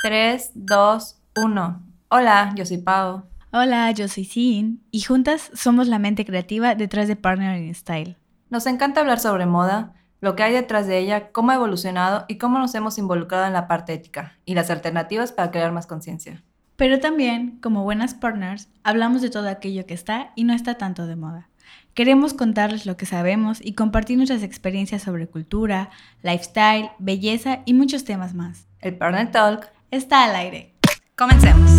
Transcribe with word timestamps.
3, 0.00 0.52
2, 0.54 1.16
1. 1.34 1.82
Hola, 2.10 2.52
yo 2.54 2.64
soy 2.64 2.78
Pau. 2.78 3.24
Hola, 3.50 3.90
yo 3.90 4.06
soy 4.06 4.24
Sin 4.24 4.80
y 4.92 5.00
juntas 5.00 5.50
somos 5.54 5.88
la 5.88 5.98
mente 5.98 6.24
creativa 6.24 6.76
detrás 6.76 7.08
de 7.08 7.16
Partner 7.16 7.60
in 7.60 7.74
Style. 7.74 8.16
Nos 8.48 8.66
encanta 8.66 9.00
hablar 9.00 9.18
sobre 9.18 9.46
moda, 9.46 9.94
lo 10.20 10.36
que 10.36 10.44
hay 10.44 10.52
detrás 10.52 10.86
de 10.86 10.98
ella, 10.98 11.32
cómo 11.32 11.50
ha 11.50 11.56
evolucionado 11.56 12.26
y 12.28 12.38
cómo 12.38 12.60
nos 12.60 12.76
hemos 12.76 12.96
involucrado 12.96 13.46
en 13.46 13.52
la 13.52 13.66
parte 13.66 13.92
ética 13.92 14.38
y 14.44 14.54
las 14.54 14.70
alternativas 14.70 15.32
para 15.32 15.50
crear 15.50 15.72
más 15.72 15.88
conciencia. 15.88 16.44
Pero 16.76 17.00
también, 17.00 17.58
como 17.60 17.82
buenas 17.82 18.14
partners, 18.14 18.68
hablamos 18.84 19.20
de 19.20 19.30
todo 19.30 19.48
aquello 19.48 19.84
que 19.84 19.94
está 19.94 20.30
y 20.36 20.44
no 20.44 20.54
está 20.54 20.76
tanto 20.76 21.08
de 21.08 21.16
moda. 21.16 21.48
Queremos 21.94 22.34
contarles 22.34 22.86
lo 22.86 22.96
que 22.96 23.04
sabemos 23.04 23.58
y 23.60 23.72
compartir 23.72 24.16
nuestras 24.16 24.44
experiencias 24.44 25.02
sobre 25.02 25.26
cultura, 25.26 25.90
lifestyle, 26.22 26.92
belleza 27.00 27.62
y 27.64 27.74
muchos 27.74 28.04
temas 28.04 28.32
más. 28.34 28.68
El 28.80 28.96
Partner 28.96 29.32
Talk 29.32 29.72
está 29.90 30.24
al 30.24 30.36
aire. 30.36 30.74
Comencemos. 31.16 31.70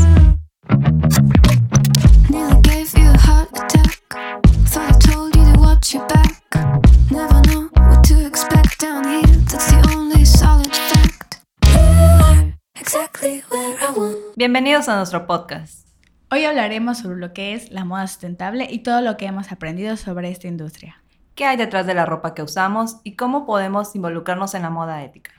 Bienvenidos 14.36 14.88
a 14.88 14.96
nuestro 14.96 15.28
podcast. 15.28 15.88
Hoy 16.32 16.46
hablaremos 16.46 17.00
sobre 17.00 17.20
lo 17.20 17.34
que 17.34 17.54
es 17.54 17.72
la 17.72 17.86
moda 17.86 18.08
sustentable 18.08 18.68
y 18.70 18.80
todo 18.80 19.02
lo 19.02 19.18
que 19.18 19.26
hemos 19.26 19.52
aprendido 19.52 19.98
sobre 19.98 20.30
esta 20.30 20.48
industria. 20.48 21.04
¿Qué 21.36 21.46
hay 21.46 21.58
detrás 21.58 21.86
de 21.86 21.94
la 21.94 22.06
ropa 22.06 22.34
que 22.34 22.42
usamos 22.42 22.98
y 23.04 23.16
cómo 23.16 23.46
podemos 23.46 23.96
involucrarnos 23.96 24.54
en 24.56 24.62
la 24.62 24.70
moda 24.70 25.04
ética? 25.04 25.32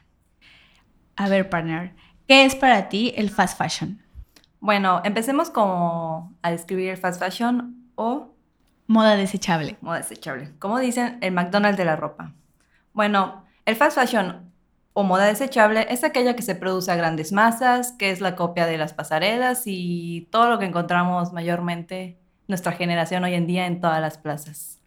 A 1.17 1.29
ver, 1.29 1.49
partner, 1.49 1.95
¿qué 2.31 2.45
es 2.45 2.55
para 2.55 2.89
ti 2.89 3.13
el 3.17 3.29
fast 3.29 3.59
fashion? 3.59 4.01
Bueno, 4.61 5.01
empecemos 5.03 5.51
como 5.51 6.33
a 6.43 6.53
describir 6.53 6.91
el 6.91 6.97
fast 6.97 7.21
fashion 7.21 7.91
o 7.97 8.37
Moda 8.87 9.17
desechable. 9.17 9.77
moda 9.81 9.97
desechable. 9.99 10.53
Como 10.61 10.79
dicen, 10.79 11.19
el 11.23 11.33
McDonald's 11.33 11.77
de 11.77 11.85
la 11.85 11.97
ropa. 11.97 12.33
Bueno, 12.93 13.45
el 13.67 13.75
fast 13.75 13.99
fashion 13.99 14.53
o 14.93 15.03
moda 15.03 15.25
desechable 15.25 15.89
es 15.91 16.05
aquella 16.05 16.37
que 16.37 16.43
se 16.43 16.55
produce 16.55 16.93
a 16.93 16.95
grandes 16.95 17.33
masas, 17.33 17.91
que 17.99 18.13
es 18.13 18.21
la 18.21 18.37
copia 18.37 18.65
de 18.67 18.79
las 18.79 18.95
pasarelas 18.95 19.65
y 19.67 20.29
todo 20.31 20.51
lo 20.51 20.61
que 20.61 20.67
encontramos 20.67 21.33
mayormente 21.33 22.17
nuestra 22.47 22.71
generación 22.71 23.25
hoy 23.25 23.35
en 23.35 23.49
día 23.49 23.67
en 23.67 23.81
todas 23.81 24.01
las 24.01 24.19
plazas. 24.19 24.80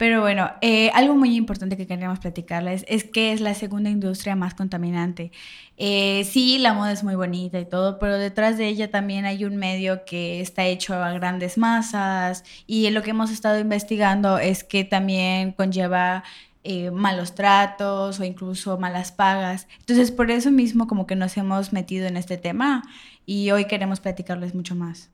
Pero 0.00 0.22
bueno, 0.22 0.50
eh, 0.62 0.88
algo 0.94 1.14
muy 1.14 1.36
importante 1.36 1.76
que 1.76 1.86
queríamos 1.86 2.20
platicarles 2.20 2.86
es 2.88 3.04
que 3.04 3.34
es 3.34 3.42
la 3.42 3.52
segunda 3.52 3.90
industria 3.90 4.34
más 4.34 4.54
contaminante. 4.54 5.30
Eh, 5.76 6.24
sí, 6.24 6.56
la 6.56 6.72
moda 6.72 6.90
es 6.92 7.04
muy 7.04 7.16
bonita 7.16 7.60
y 7.60 7.66
todo, 7.66 7.98
pero 7.98 8.16
detrás 8.16 8.56
de 8.56 8.66
ella 8.66 8.90
también 8.90 9.26
hay 9.26 9.44
un 9.44 9.56
medio 9.56 10.06
que 10.06 10.40
está 10.40 10.64
hecho 10.64 10.94
a 10.94 11.12
grandes 11.12 11.58
masas 11.58 12.44
y 12.66 12.88
lo 12.88 13.02
que 13.02 13.10
hemos 13.10 13.30
estado 13.30 13.58
investigando 13.58 14.38
es 14.38 14.64
que 14.64 14.84
también 14.84 15.52
conlleva 15.52 16.24
eh, 16.64 16.90
malos 16.90 17.34
tratos 17.34 18.20
o 18.20 18.24
incluso 18.24 18.78
malas 18.78 19.12
pagas. 19.12 19.68
Entonces, 19.80 20.12
por 20.12 20.30
eso 20.30 20.50
mismo 20.50 20.86
como 20.86 21.06
que 21.06 21.14
nos 21.14 21.36
hemos 21.36 21.74
metido 21.74 22.06
en 22.06 22.16
este 22.16 22.38
tema 22.38 22.84
y 23.26 23.50
hoy 23.50 23.66
queremos 23.66 24.00
platicarles 24.00 24.54
mucho 24.54 24.74
más. 24.74 25.10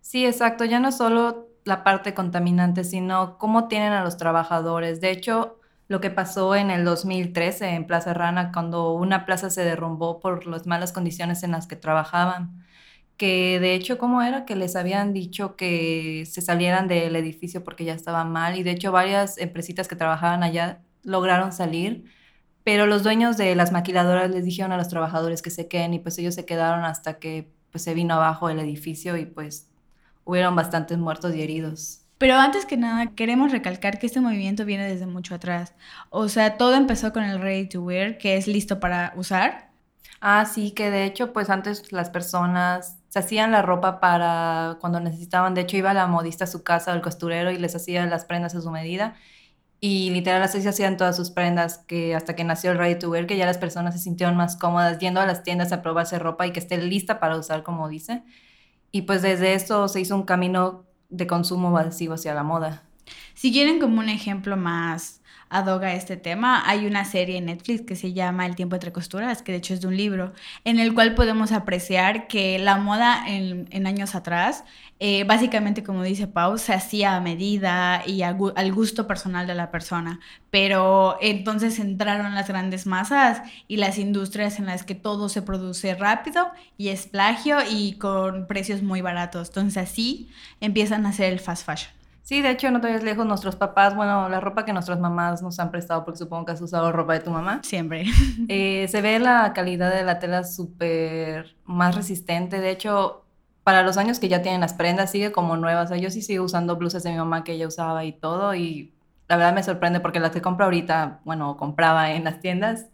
Sí, 0.00 0.26
exacto. 0.26 0.64
Ya 0.64 0.80
no 0.80 0.90
solo 0.90 1.53
la 1.64 1.84
parte 1.84 2.14
contaminante, 2.14 2.84
sino 2.84 3.38
cómo 3.38 3.68
tienen 3.68 3.92
a 3.92 4.04
los 4.04 4.16
trabajadores. 4.16 5.00
De 5.00 5.10
hecho, 5.10 5.58
lo 5.88 6.00
que 6.00 6.10
pasó 6.10 6.54
en 6.54 6.70
el 6.70 6.84
2013 6.84 7.70
en 7.70 7.86
Plaza 7.86 8.14
Rana, 8.14 8.52
cuando 8.52 8.92
una 8.92 9.26
plaza 9.26 9.50
se 9.50 9.64
derrumbó 9.64 10.20
por 10.20 10.46
las 10.46 10.66
malas 10.66 10.92
condiciones 10.92 11.42
en 11.42 11.52
las 11.52 11.66
que 11.66 11.76
trabajaban, 11.76 12.64
que 13.16 13.60
de 13.60 13.74
hecho, 13.74 13.98
¿cómo 13.98 14.22
era? 14.22 14.44
Que 14.44 14.56
les 14.56 14.76
habían 14.76 15.12
dicho 15.12 15.56
que 15.56 16.24
se 16.26 16.42
salieran 16.42 16.88
del 16.88 17.14
edificio 17.16 17.62
porque 17.64 17.84
ya 17.84 17.94
estaba 17.94 18.24
mal 18.24 18.58
y 18.58 18.62
de 18.62 18.72
hecho 18.72 18.92
varias 18.92 19.38
empresitas 19.38 19.88
que 19.88 19.96
trabajaban 19.96 20.42
allá 20.42 20.82
lograron 21.04 21.52
salir, 21.52 22.04
pero 22.64 22.86
los 22.86 23.02
dueños 23.02 23.36
de 23.36 23.54
las 23.54 23.72
maquiladoras 23.72 24.30
les 24.30 24.44
dijeron 24.44 24.72
a 24.72 24.76
los 24.78 24.88
trabajadores 24.88 25.42
que 25.42 25.50
se 25.50 25.68
queden 25.68 25.94
y 25.94 25.98
pues 26.00 26.18
ellos 26.18 26.34
se 26.34 26.44
quedaron 26.46 26.84
hasta 26.84 27.18
que 27.18 27.52
pues 27.70 27.84
se 27.84 27.94
vino 27.94 28.14
abajo 28.14 28.48
el 28.50 28.58
edificio 28.58 29.16
y 29.16 29.26
pues 29.26 29.68
hubieron 30.24 30.56
bastantes 30.56 30.98
muertos 30.98 31.34
y 31.34 31.42
heridos. 31.42 32.00
Pero 32.18 32.36
antes 32.36 32.64
que 32.64 32.76
nada, 32.76 33.14
queremos 33.14 33.52
recalcar 33.52 33.98
que 33.98 34.06
este 34.06 34.20
movimiento 34.20 34.64
viene 34.64 34.86
desde 34.86 35.06
mucho 35.06 35.34
atrás. 35.34 35.74
O 36.10 36.28
sea, 36.28 36.56
todo 36.56 36.74
empezó 36.74 37.12
con 37.12 37.24
el 37.24 37.40
ready 37.40 37.68
to 37.68 37.82
wear, 37.82 38.18
que 38.18 38.36
es 38.36 38.46
listo 38.46 38.80
para 38.80 39.12
usar. 39.16 39.70
Ah, 40.20 40.46
sí, 40.46 40.70
que 40.70 40.90
de 40.90 41.04
hecho, 41.04 41.32
pues 41.32 41.50
antes 41.50 41.92
las 41.92 42.10
personas 42.10 42.98
se 43.08 43.18
hacían 43.18 43.52
la 43.52 43.62
ropa 43.62 44.00
para 44.00 44.78
cuando 44.80 45.00
necesitaban. 45.00 45.54
De 45.54 45.62
hecho, 45.62 45.76
iba 45.76 45.92
la 45.92 46.06
modista 46.06 46.44
a 46.44 46.46
su 46.46 46.62
casa 46.62 46.92
o 46.92 46.94
el 46.94 47.02
costurero 47.02 47.50
y 47.50 47.58
les 47.58 47.74
hacía 47.76 48.06
las 48.06 48.24
prendas 48.24 48.54
a 48.54 48.62
su 48.62 48.70
medida. 48.70 49.16
Y 49.80 50.10
literal 50.10 50.42
así 50.42 50.62
se 50.62 50.70
hacían 50.70 50.96
todas 50.96 51.14
sus 51.14 51.30
prendas, 51.30 51.78
que 51.86 52.14
hasta 52.14 52.34
que 52.34 52.44
nació 52.44 52.70
el 52.70 52.78
Ready 52.78 52.98
to 53.00 53.10
Wear, 53.10 53.26
que 53.26 53.36
ya 53.36 53.44
las 53.44 53.58
personas 53.58 53.94
se 53.94 54.00
sintieron 54.00 54.34
más 54.34 54.56
cómodas 54.56 54.98
yendo 54.98 55.20
a 55.20 55.26
las 55.26 55.42
tiendas 55.42 55.72
a 55.72 55.82
probarse 55.82 56.18
ropa 56.18 56.46
y 56.46 56.52
que 56.52 56.60
esté 56.60 56.78
lista 56.78 57.20
para 57.20 57.36
usar, 57.36 57.62
como 57.62 57.88
dice. 57.88 58.22
Y 58.94 59.02
pues 59.02 59.22
desde 59.22 59.54
eso 59.54 59.88
se 59.88 60.00
hizo 60.00 60.14
un 60.14 60.22
camino 60.22 60.84
de 61.08 61.26
consumo 61.26 61.72
masivo 61.72 62.14
hacia 62.14 62.32
la 62.32 62.44
moda. 62.44 62.84
Si 63.34 63.50
quieren 63.50 63.80
como 63.80 63.98
un 63.98 64.08
ejemplo 64.08 64.56
más 64.56 65.20
ad 65.54 65.68
hoc 65.68 65.84
a 65.84 65.94
este 65.94 66.16
tema, 66.16 66.68
hay 66.68 66.84
una 66.84 67.04
serie 67.04 67.38
en 67.38 67.46
Netflix 67.46 67.82
que 67.82 67.94
se 67.94 68.12
llama 68.12 68.44
El 68.44 68.56
tiempo 68.56 68.74
entre 68.74 68.92
costuras, 68.92 69.40
que 69.40 69.52
de 69.52 69.58
hecho 69.58 69.72
es 69.72 69.80
de 69.80 69.86
un 69.86 69.96
libro, 69.96 70.32
en 70.64 70.80
el 70.80 70.92
cual 70.94 71.14
podemos 71.14 71.52
apreciar 71.52 72.26
que 72.26 72.58
la 72.58 72.76
moda 72.76 73.22
en, 73.28 73.86
años 73.86 74.16
atrás, 74.16 74.64
eh, 74.98 75.22
básicamente 75.22 75.84
como 75.84 76.02
dice 76.02 76.26
Pau, 76.26 76.58
se 76.58 76.74
hacía 76.74 77.14
a 77.14 77.20
medida 77.20 78.02
y 78.04 78.22
al 78.22 78.72
gusto 78.72 79.06
personal 79.06 79.46
de 79.46 79.54
la 79.54 79.70
persona, 79.70 80.18
pero 80.50 81.18
entonces 81.20 81.78
entraron 81.78 82.34
las 82.34 82.48
grandes 82.48 82.84
masas 82.84 83.40
y 83.68 83.76
las 83.76 83.98
industrias 83.98 84.58
en 84.58 84.66
las 84.66 84.82
que 84.82 84.96
todo 84.96 85.28
se 85.28 85.42
produce 85.42 85.94
rápido 85.94 86.50
y 86.76 86.88
es 86.88 87.06
plagio 87.06 87.58
y 87.70 87.92
con 87.92 88.48
precios 88.48 88.82
muy 88.82 89.02
baratos, 89.02 89.48
entonces 89.48 89.76
así 89.76 90.30
empiezan 90.60 91.06
a 91.06 91.10
hacer 91.10 91.32
el 91.32 91.38
fast 91.38 91.64
fashion. 91.64 92.03
Sí, 92.24 92.40
de 92.40 92.50
hecho, 92.50 92.70
no 92.70 92.80
te 92.80 92.86
vayas 92.86 93.02
lejos, 93.02 93.26
nuestros 93.26 93.54
papás, 93.54 93.94
bueno, 93.94 94.30
la 94.30 94.40
ropa 94.40 94.64
que 94.64 94.72
nuestras 94.72 94.98
mamás 94.98 95.42
nos 95.42 95.60
han 95.60 95.70
prestado, 95.70 96.06
porque 96.06 96.16
supongo 96.16 96.46
que 96.46 96.52
has 96.52 96.60
usado 96.62 96.90
ropa 96.90 97.12
de 97.12 97.20
tu 97.20 97.30
mamá, 97.30 97.60
Siempre. 97.62 98.06
eh, 98.48 98.88
se 98.88 99.02
ve 99.02 99.18
la 99.18 99.52
calidad 99.52 99.94
de 99.94 100.04
la 100.04 100.18
tela 100.18 100.42
súper 100.42 101.54
más 101.64 101.94
resistente. 101.94 102.62
De 102.62 102.70
hecho, 102.70 103.26
para 103.62 103.82
los 103.82 103.98
años 103.98 104.20
que 104.20 104.30
ya 104.30 104.40
tienen 104.40 104.62
las 104.62 104.72
prendas, 104.72 105.10
sigue 105.10 105.32
como 105.32 105.58
nueva. 105.58 105.82
O 105.82 105.86
sea, 105.86 105.98
yo 105.98 106.10
sí 106.10 106.22
sigo 106.22 106.46
usando 106.46 106.76
blusas 106.76 107.02
de 107.02 107.10
mi 107.10 107.18
mamá 107.18 107.44
que 107.44 107.52
ella 107.52 107.68
usaba 107.68 108.06
y 108.06 108.12
todo, 108.12 108.54
y 108.54 108.94
la 109.28 109.36
verdad 109.36 109.52
me 109.54 109.62
sorprende 109.62 110.00
porque 110.00 110.18
las 110.18 110.30
que 110.30 110.40
compro 110.40 110.64
ahorita, 110.64 111.20
bueno, 111.26 111.58
compraba 111.58 112.12
en 112.12 112.24
las 112.24 112.40
tiendas, 112.40 112.86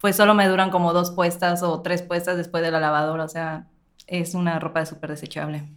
pues 0.00 0.16
solo 0.16 0.32
me 0.32 0.48
duran 0.48 0.70
como 0.70 0.94
dos 0.94 1.10
puestas 1.10 1.62
o 1.62 1.82
tres 1.82 2.00
puestas 2.00 2.38
después 2.38 2.62
de 2.62 2.70
la 2.70 2.80
lavadora. 2.80 3.24
O 3.24 3.28
sea, 3.28 3.66
es 4.06 4.34
una 4.34 4.58
ropa 4.58 4.86
súper 4.86 5.10
desechable. 5.10 5.68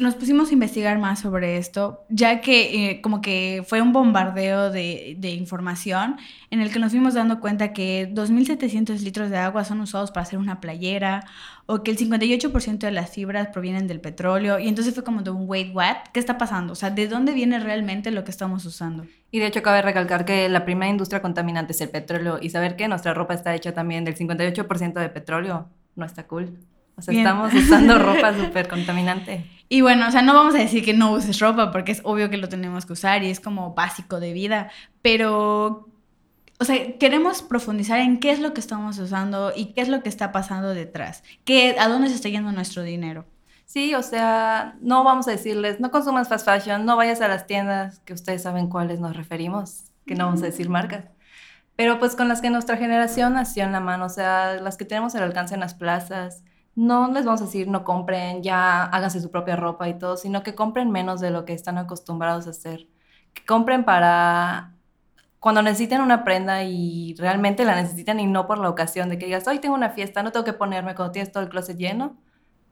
Nos 0.00 0.14
pusimos 0.14 0.50
a 0.50 0.52
investigar 0.52 0.98
más 0.98 1.20
sobre 1.20 1.56
esto, 1.56 2.04
ya 2.10 2.42
que 2.42 2.90
eh, 2.90 3.00
como 3.00 3.22
que 3.22 3.64
fue 3.66 3.80
un 3.80 3.92
bombardeo 3.92 4.70
de, 4.70 5.16
de 5.18 5.30
información 5.30 6.16
en 6.50 6.60
el 6.60 6.70
que 6.70 6.78
nos 6.78 6.92
fuimos 6.92 7.14
dando 7.14 7.40
cuenta 7.40 7.72
que 7.72 8.10
2.700 8.12 9.00
litros 9.00 9.30
de 9.30 9.38
agua 9.38 9.64
son 9.64 9.80
usados 9.80 10.10
para 10.10 10.22
hacer 10.22 10.38
una 10.38 10.60
playera 10.60 11.24
o 11.66 11.82
que 11.82 11.90
el 11.90 11.96
58% 11.96 12.78
de 12.78 12.90
las 12.90 13.10
fibras 13.10 13.48
provienen 13.48 13.86
del 13.86 14.00
petróleo 14.00 14.58
y 14.58 14.68
entonces 14.68 14.92
fue 14.92 15.02
como 15.02 15.22
de 15.22 15.30
un 15.30 15.48
wait, 15.48 15.74
what? 15.74 15.96
¿Qué 16.12 16.20
está 16.20 16.36
pasando? 16.36 16.74
O 16.74 16.76
sea, 16.76 16.90
¿de 16.90 17.08
dónde 17.08 17.32
viene 17.32 17.58
realmente 17.58 18.10
lo 18.10 18.24
que 18.24 18.30
estamos 18.30 18.66
usando? 18.66 19.06
Y 19.30 19.38
de 19.38 19.46
hecho 19.46 19.62
cabe 19.62 19.80
recalcar 19.80 20.26
que 20.26 20.48
la 20.50 20.66
primera 20.66 20.90
industria 20.90 21.22
contaminante 21.22 21.72
es 21.72 21.80
el 21.80 21.88
petróleo 21.88 22.38
y 22.40 22.50
saber 22.50 22.76
que 22.76 22.86
nuestra 22.86 23.14
ropa 23.14 23.32
está 23.32 23.54
hecha 23.54 23.72
también 23.72 24.04
del 24.04 24.14
58% 24.14 24.92
de 24.92 25.08
petróleo 25.08 25.68
no 25.96 26.04
está 26.04 26.26
cool. 26.26 26.58
O 26.96 27.02
sea, 27.02 27.12
Bien. 27.12 27.26
estamos 27.26 27.52
usando 27.54 27.98
ropa 27.98 28.34
súper 28.38 28.68
contaminante. 28.68 29.44
Y 29.74 29.80
bueno, 29.80 30.06
o 30.06 30.10
sea, 30.12 30.22
no 30.22 30.34
vamos 30.34 30.54
a 30.54 30.58
decir 30.58 30.84
que 30.84 30.94
no 30.94 31.10
uses 31.10 31.40
ropa 31.40 31.72
porque 31.72 31.90
es 31.90 32.00
obvio 32.04 32.30
que 32.30 32.36
lo 32.36 32.48
tenemos 32.48 32.86
que 32.86 32.92
usar 32.92 33.24
y 33.24 33.30
es 33.30 33.40
como 33.40 33.74
básico 33.74 34.20
de 34.20 34.32
vida, 34.32 34.70
pero, 35.02 35.88
o 36.60 36.64
sea, 36.64 36.96
queremos 36.96 37.42
profundizar 37.42 37.98
en 37.98 38.20
qué 38.20 38.30
es 38.30 38.38
lo 38.38 38.54
que 38.54 38.60
estamos 38.60 38.96
usando 39.00 39.52
y 39.52 39.72
qué 39.72 39.80
es 39.80 39.88
lo 39.88 40.00
que 40.00 40.08
está 40.08 40.30
pasando 40.30 40.68
detrás, 40.74 41.24
qué, 41.44 41.74
a 41.76 41.88
dónde 41.88 42.08
se 42.08 42.14
está 42.14 42.28
yendo 42.28 42.52
nuestro 42.52 42.84
dinero. 42.84 43.26
Sí, 43.66 43.96
o 43.96 44.04
sea, 44.04 44.76
no 44.80 45.02
vamos 45.02 45.26
a 45.26 45.32
decirles, 45.32 45.80
no 45.80 45.90
consumas 45.90 46.28
fast 46.28 46.46
fashion, 46.46 46.84
no 46.86 46.96
vayas 46.96 47.20
a 47.20 47.26
las 47.26 47.48
tiendas, 47.48 47.98
que 48.04 48.12
ustedes 48.12 48.42
saben 48.42 48.68
cuáles 48.68 49.00
nos 49.00 49.16
referimos, 49.16 49.86
que 50.06 50.14
no 50.14 50.26
vamos 50.26 50.42
a 50.42 50.46
decir 50.46 50.68
marcas. 50.68 51.06
Pero 51.74 51.98
pues 51.98 52.14
con 52.14 52.28
las 52.28 52.40
que 52.40 52.50
nuestra 52.50 52.76
generación 52.76 53.34
nació 53.34 53.64
en 53.64 53.72
la 53.72 53.80
mano, 53.80 54.04
o 54.04 54.08
sea, 54.08 54.54
las 54.54 54.76
que 54.76 54.84
tenemos 54.84 55.16
al 55.16 55.24
alcance 55.24 55.54
en 55.54 55.60
las 55.60 55.74
plazas, 55.74 56.44
no 56.76 57.10
les 57.10 57.24
vamos 57.24 57.40
a 57.40 57.44
decir 57.44 57.68
no 57.68 57.84
compren, 57.84 58.42
ya 58.42 58.84
háganse 58.84 59.20
su 59.20 59.30
propia 59.30 59.56
ropa 59.56 59.88
y 59.88 59.98
todo, 59.98 60.16
sino 60.16 60.42
que 60.42 60.54
compren 60.54 60.90
menos 60.90 61.20
de 61.20 61.30
lo 61.30 61.44
que 61.44 61.52
están 61.52 61.78
acostumbrados 61.78 62.46
a 62.46 62.50
hacer. 62.50 62.88
Que 63.32 63.44
compren 63.44 63.84
para 63.84 64.74
cuando 65.44 65.60
necesitan 65.60 66.00
una 66.00 66.24
prenda 66.24 66.64
y 66.64 67.14
realmente 67.18 67.66
la 67.66 67.74
necesitan 67.76 68.18
y 68.18 68.26
no 68.26 68.46
por 68.46 68.58
la 68.58 68.70
ocasión 68.70 69.10
de 69.10 69.18
que 69.18 69.26
digas, 69.26 69.46
hoy 69.46 69.58
tengo 69.58 69.74
una 69.74 69.90
fiesta, 69.90 70.22
no 70.22 70.32
tengo 70.32 70.44
que 70.44 70.54
ponerme 70.54 70.94
cuando 70.94 71.12
tienes 71.12 71.32
todo 71.32 71.42
el 71.42 71.50
closet 71.50 71.76
lleno, 71.76 72.16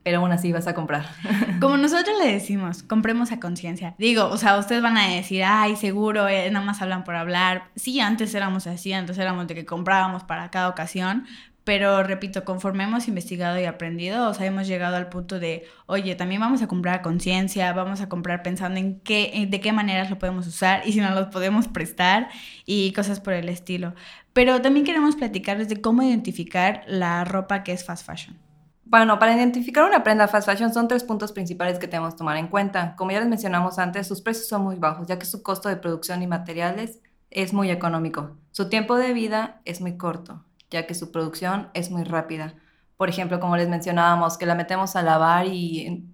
pero 0.01 0.17
aún 0.17 0.31
así 0.31 0.51
vas 0.51 0.65
a 0.65 0.73
comprar. 0.73 1.05
Como 1.61 1.77
nosotros 1.77 2.17
le 2.17 2.31
decimos, 2.31 2.81
compremos 2.81 3.31
a 3.31 3.39
conciencia. 3.39 3.93
Digo, 3.99 4.25
o 4.25 4.37
sea, 4.37 4.57
ustedes 4.57 4.81
van 4.81 4.97
a 4.97 5.07
decir, 5.07 5.43
ay, 5.45 5.75
seguro, 5.75 6.27
eh, 6.27 6.49
nada 6.49 6.65
más 6.65 6.81
hablan 6.81 7.03
por 7.03 7.13
hablar. 7.15 7.69
Sí, 7.75 7.99
antes 7.99 8.33
éramos 8.33 8.65
así, 8.65 8.91
antes 8.91 9.19
éramos 9.19 9.47
de 9.47 9.53
que 9.53 9.65
comprábamos 9.65 10.23
para 10.23 10.49
cada 10.49 10.67
ocasión, 10.67 11.27
pero 11.63 12.03
repito, 12.03 12.43
conforme 12.43 12.83
hemos 12.83 13.07
investigado 13.07 13.59
y 13.59 13.65
aprendido, 13.65 14.29
o 14.29 14.33
sea, 14.33 14.45
hemos 14.45 14.67
llegado 14.67 14.97
al 14.97 15.09
punto 15.09 15.39
de, 15.39 15.65
oye, 15.85 16.15
también 16.15 16.41
vamos 16.41 16.61
a 16.61 16.67
comprar 16.67 17.01
conciencia, 17.01 17.71
vamos 17.71 18.01
a 18.01 18.09
comprar 18.09 18.43
pensando 18.43 18.79
en 18.79 18.99
qué, 18.99 19.31
en 19.33 19.49
de 19.49 19.61
qué 19.61 19.71
maneras 19.71 20.09
lo 20.09 20.19
podemos 20.19 20.45
usar 20.45 20.81
y 20.85 20.93
si 20.93 20.99
no 20.99 21.11
los 21.11 21.27
podemos 21.27 21.67
prestar 21.67 22.29
y 22.65 22.91
cosas 22.93 23.21
por 23.21 23.33
el 23.33 23.47
estilo. 23.47 23.93
Pero 24.33 24.61
también 24.61 24.85
queremos 24.85 25.15
platicarles 25.15 25.69
de 25.69 25.79
cómo 25.79 26.03
identificar 26.03 26.83
la 26.87 27.23
ropa 27.23 27.63
que 27.63 27.71
es 27.71 27.85
fast 27.85 28.05
fashion. 28.05 28.37
Bueno, 28.85 29.17
para 29.17 29.33
identificar 29.33 29.85
una 29.85 30.03
prenda 30.03 30.27
fast 30.27 30.47
fashion 30.47 30.73
son 30.73 30.87
tres 30.87 31.03
puntos 31.03 31.31
principales 31.31 31.79
que 31.79 31.87
tenemos 31.87 32.13
que 32.13 32.17
tomar 32.17 32.37
en 32.37 32.47
cuenta. 32.47 32.95
Como 32.97 33.11
ya 33.11 33.19
les 33.21 33.29
mencionamos 33.29 33.79
antes, 33.79 34.05
sus 34.07 34.21
precios 34.21 34.47
son 34.47 34.63
muy 34.63 34.75
bajos, 34.75 35.07
ya 35.07 35.17
que 35.17 35.25
su 35.25 35.41
costo 35.41 35.69
de 35.69 35.77
producción 35.77 36.21
y 36.21 36.27
materiales 36.27 36.99
es 37.31 37.53
muy 37.53 37.71
económico. 37.71 38.37
Su 38.51 38.69
tiempo 38.69 38.95
de 38.97 39.13
vida 39.13 39.61
es 39.65 39.81
muy 39.81 39.97
corto, 39.97 40.43
ya 40.73 40.87
que 40.87 40.95
su 40.95 41.11
producción 41.11 41.69
es 41.73 41.91
muy 41.91 42.03
rápida. 42.03 42.55
Por 42.97 43.07
ejemplo, 43.07 43.39
como 43.39 43.55
les 43.55 43.69
mencionábamos, 43.69 44.37
que 44.37 44.45
la 44.45 44.55
metemos 44.55 44.95
a 44.95 45.03
lavar 45.03 45.47
y 45.47 46.05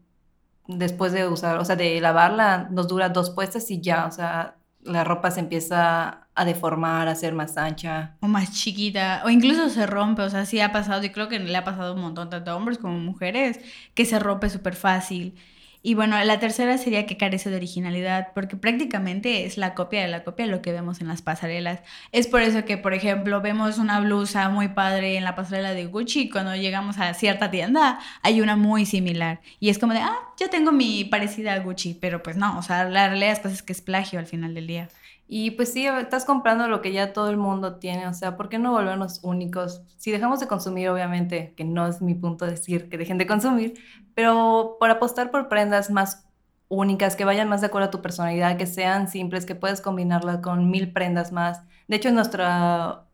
después 0.67 1.13
de 1.13 1.27
usar, 1.27 1.57
o 1.57 1.65
sea, 1.65 1.75
de 1.75 1.99
lavarla 1.99 2.67
nos 2.69 2.87
dura 2.87 3.09
dos 3.09 3.31
puestas 3.31 3.71
y 3.71 3.81
ya, 3.81 4.05
o 4.05 4.11
sea, 4.11 4.57
la 4.83 5.03
ropa 5.03 5.31
se 5.31 5.39
empieza 5.39 6.27
a 6.35 6.45
deformar, 6.45 7.07
a 7.07 7.15
ser 7.15 7.33
más 7.33 7.57
ancha. 7.57 8.17
O 8.21 8.27
más 8.27 8.51
chiquita, 8.51 9.23
o 9.25 9.29
incluso 9.29 9.69
se 9.69 9.85
rompe, 9.87 10.21
o 10.21 10.29
sea, 10.29 10.45
sí 10.45 10.59
ha 10.59 10.71
pasado, 10.71 11.03
y 11.03 11.09
creo 11.09 11.27
que 11.27 11.39
le 11.39 11.57
ha 11.57 11.63
pasado 11.63 11.95
un 11.95 12.01
montón, 12.01 12.29
tanto 12.29 12.51
a 12.51 12.55
hombres 12.55 12.77
como 12.77 12.97
mujeres, 12.99 13.59
que 13.93 14.05
se 14.05 14.19
rompe 14.19 14.49
súper 14.49 14.75
fácil. 14.75 15.35
Y 15.81 15.93
bueno, 15.93 16.21
la 16.23 16.39
tercera 16.39 16.77
sería 16.77 17.05
que 17.05 17.15
carece 17.15 17.49
de 17.49 17.55
originalidad, 17.55 18.29
porque 18.35 18.57
prácticamente 18.57 19.45
es 19.45 19.57
la 19.57 19.75
copia 19.75 20.01
de 20.01 20.09
la 20.09 20.23
copia 20.25 20.45
lo 20.45 20.61
que 20.61 20.73
vemos 20.73 20.99
en 20.99 21.07
las 21.07 21.21
pasarelas. 21.21 21.81
Es 22.11 22.27
por 22.27 22.41
eso 22.41 22.65
que, 22.65 22.77
por 22.77 22.93
ejemplo, 22.93 23.41
vemos 23.41 23.77
una 23.77 23.99
blusa 24.01 24.49
muy 24.49 24.69
padre 24.69 25.15
en 25.15 25.23
la 25.23 25.35
pasarela 25.35 25.73
de 25.73 25.85
Gucci 25.85 26.29
cuando 26.29 26.55
llegamos 26.55 26.97
a 26.99 27.13
cierta 27.13 27.49
tienda 27.49 27.99
hay 28.23 28.41
una 28.41 28.57
muy 28.57 28.85
similar. 28.85 29.39
Y 29.59 29.69
es 29.69 29.79
como 29.79 29.93
de, 29.93 29.99
ah, 29.99 30.17
yo 30.37 30.49
tengo 30.49 30.71
mi 30.73 31.05
parecida 31.05 31.53
a 31.53 31.59
Gucci, 31.59 31.93
pero 31.93 32.23
pues 32.23 32.35
no, 32.35 32.57
o 32.57 32.61
sea, 32.61 32.83
la 32.85 33.07
realidad 33.07 33.45
es 33.45 33.63
que 33.63 33.73
es 33.73 33.81
plagio 33.81 34.19
al 34.19 34.27
final 34.27 34.53
del 34.53 34.67
día. 34.67 34.89
Y 35.31 35.51
pues 35.51 35.71
sí, 35.71 35.85
estás 35.85 36.25
comprando 36.25 36.67
lo 36.67 36.81
que 36.81 36.91
ya 36.91 37.13
todo 37.13 37.29
el 37.29 37.37
mundo 37.37 37.75
tiene, 37.75 38.07
o 38.07 38.13
sea, 38.15 38.35
¿por 38.35 38.49
qué 38.49 38.57
no 38.57 38.71
volvernos 38.71 39.19
únicos? 39.21 39.83
Si 39.95 40.09
dejamos 40.11 40.39
de 40.39 40.47
consumir, 40.47 40.89
obviamente, 40.89 41.53
que 41.55 41.63
no 41.65 41.85
es 41.87 42.01
mi 42.01 42.15
punto 42.15 42.47
decir 42.47 42.89
que 42.89 42.97
dejen 42.97 43.19
de 43.19 43.27
consumir, 43.27 43.75
pero 44.15 44.77
por 44.79 44.89
apostar 44.89 45.29
por 45.29 45.47
prendas 45.47 45.91
más 45.91 46.27
únicas, 46.67 47.15
que 47.15 47.25
vayan 47.25 47.47
más 47.47 47.61
de 47.61 47.67
acuerdo 47.67 47.89
a 47.89 47.91
tu 47.91 48.01
personalidad, 48.01 48.57
que 48.57 48.65
sean 48.65 49.07
simples, 49.07 49.45
que 49.45 49.53
puedes 49.53 49.81
combinarlas 49.81 50.39
con 50.39 50.71
mil 50.71 50.91
prendas 50.93 51.31
más. 51.31 51.61
De 51.87 51.97
hecho, 51.97 52.11
nuestra... 52.11 53.05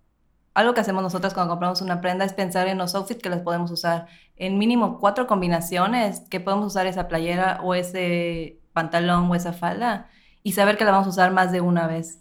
Algo 0.54 0.74
que 0.74 0.80
hacemos 0.82 1.04
nosotras 1.04 1.34
cuando 1.34 1.52
compramos 1.52 1.82
una 1.82 2.00
prenda 2.00 2.24
es 2.24 2.34
pensar 2.34 2.70
en 2.70 2.78
los 2.78 2.96
outfits 2.96 3.22
que 3.22 3.30
las 3.30 3.42
podemos 3.42 3.72
usar. 3.72 4.08
En 4.38 4.58
mínimo 4.58 5.00
cuatro 5.00 5.28
combinaciones 5.28 6.22
que 6.30 6.40
podemos 6.40 6.68
usar 6.68 6.88
esa 6.88 7.10
playera 7.10 7.60
o 7.62 7.74
ese 7.76 8.62
pantalón 8.72 9.30
o 9.30 9.36
esa 9.36 9.52
falda 9.52 10.08
y 10.46 10.52
saber 10.52 10.78
que 10.78 10.86
la 10.86 10.92
vamos 10.92 11.08
a 11.08 11.10
usar 11.10 11.34
más 11.34 11.52
de 11.52 11.60
una 11.60 11.88
vez. 11.88 12.20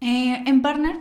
Eh, 0.00 0.44
en 0.46 0.62
Partner 0.62 1.00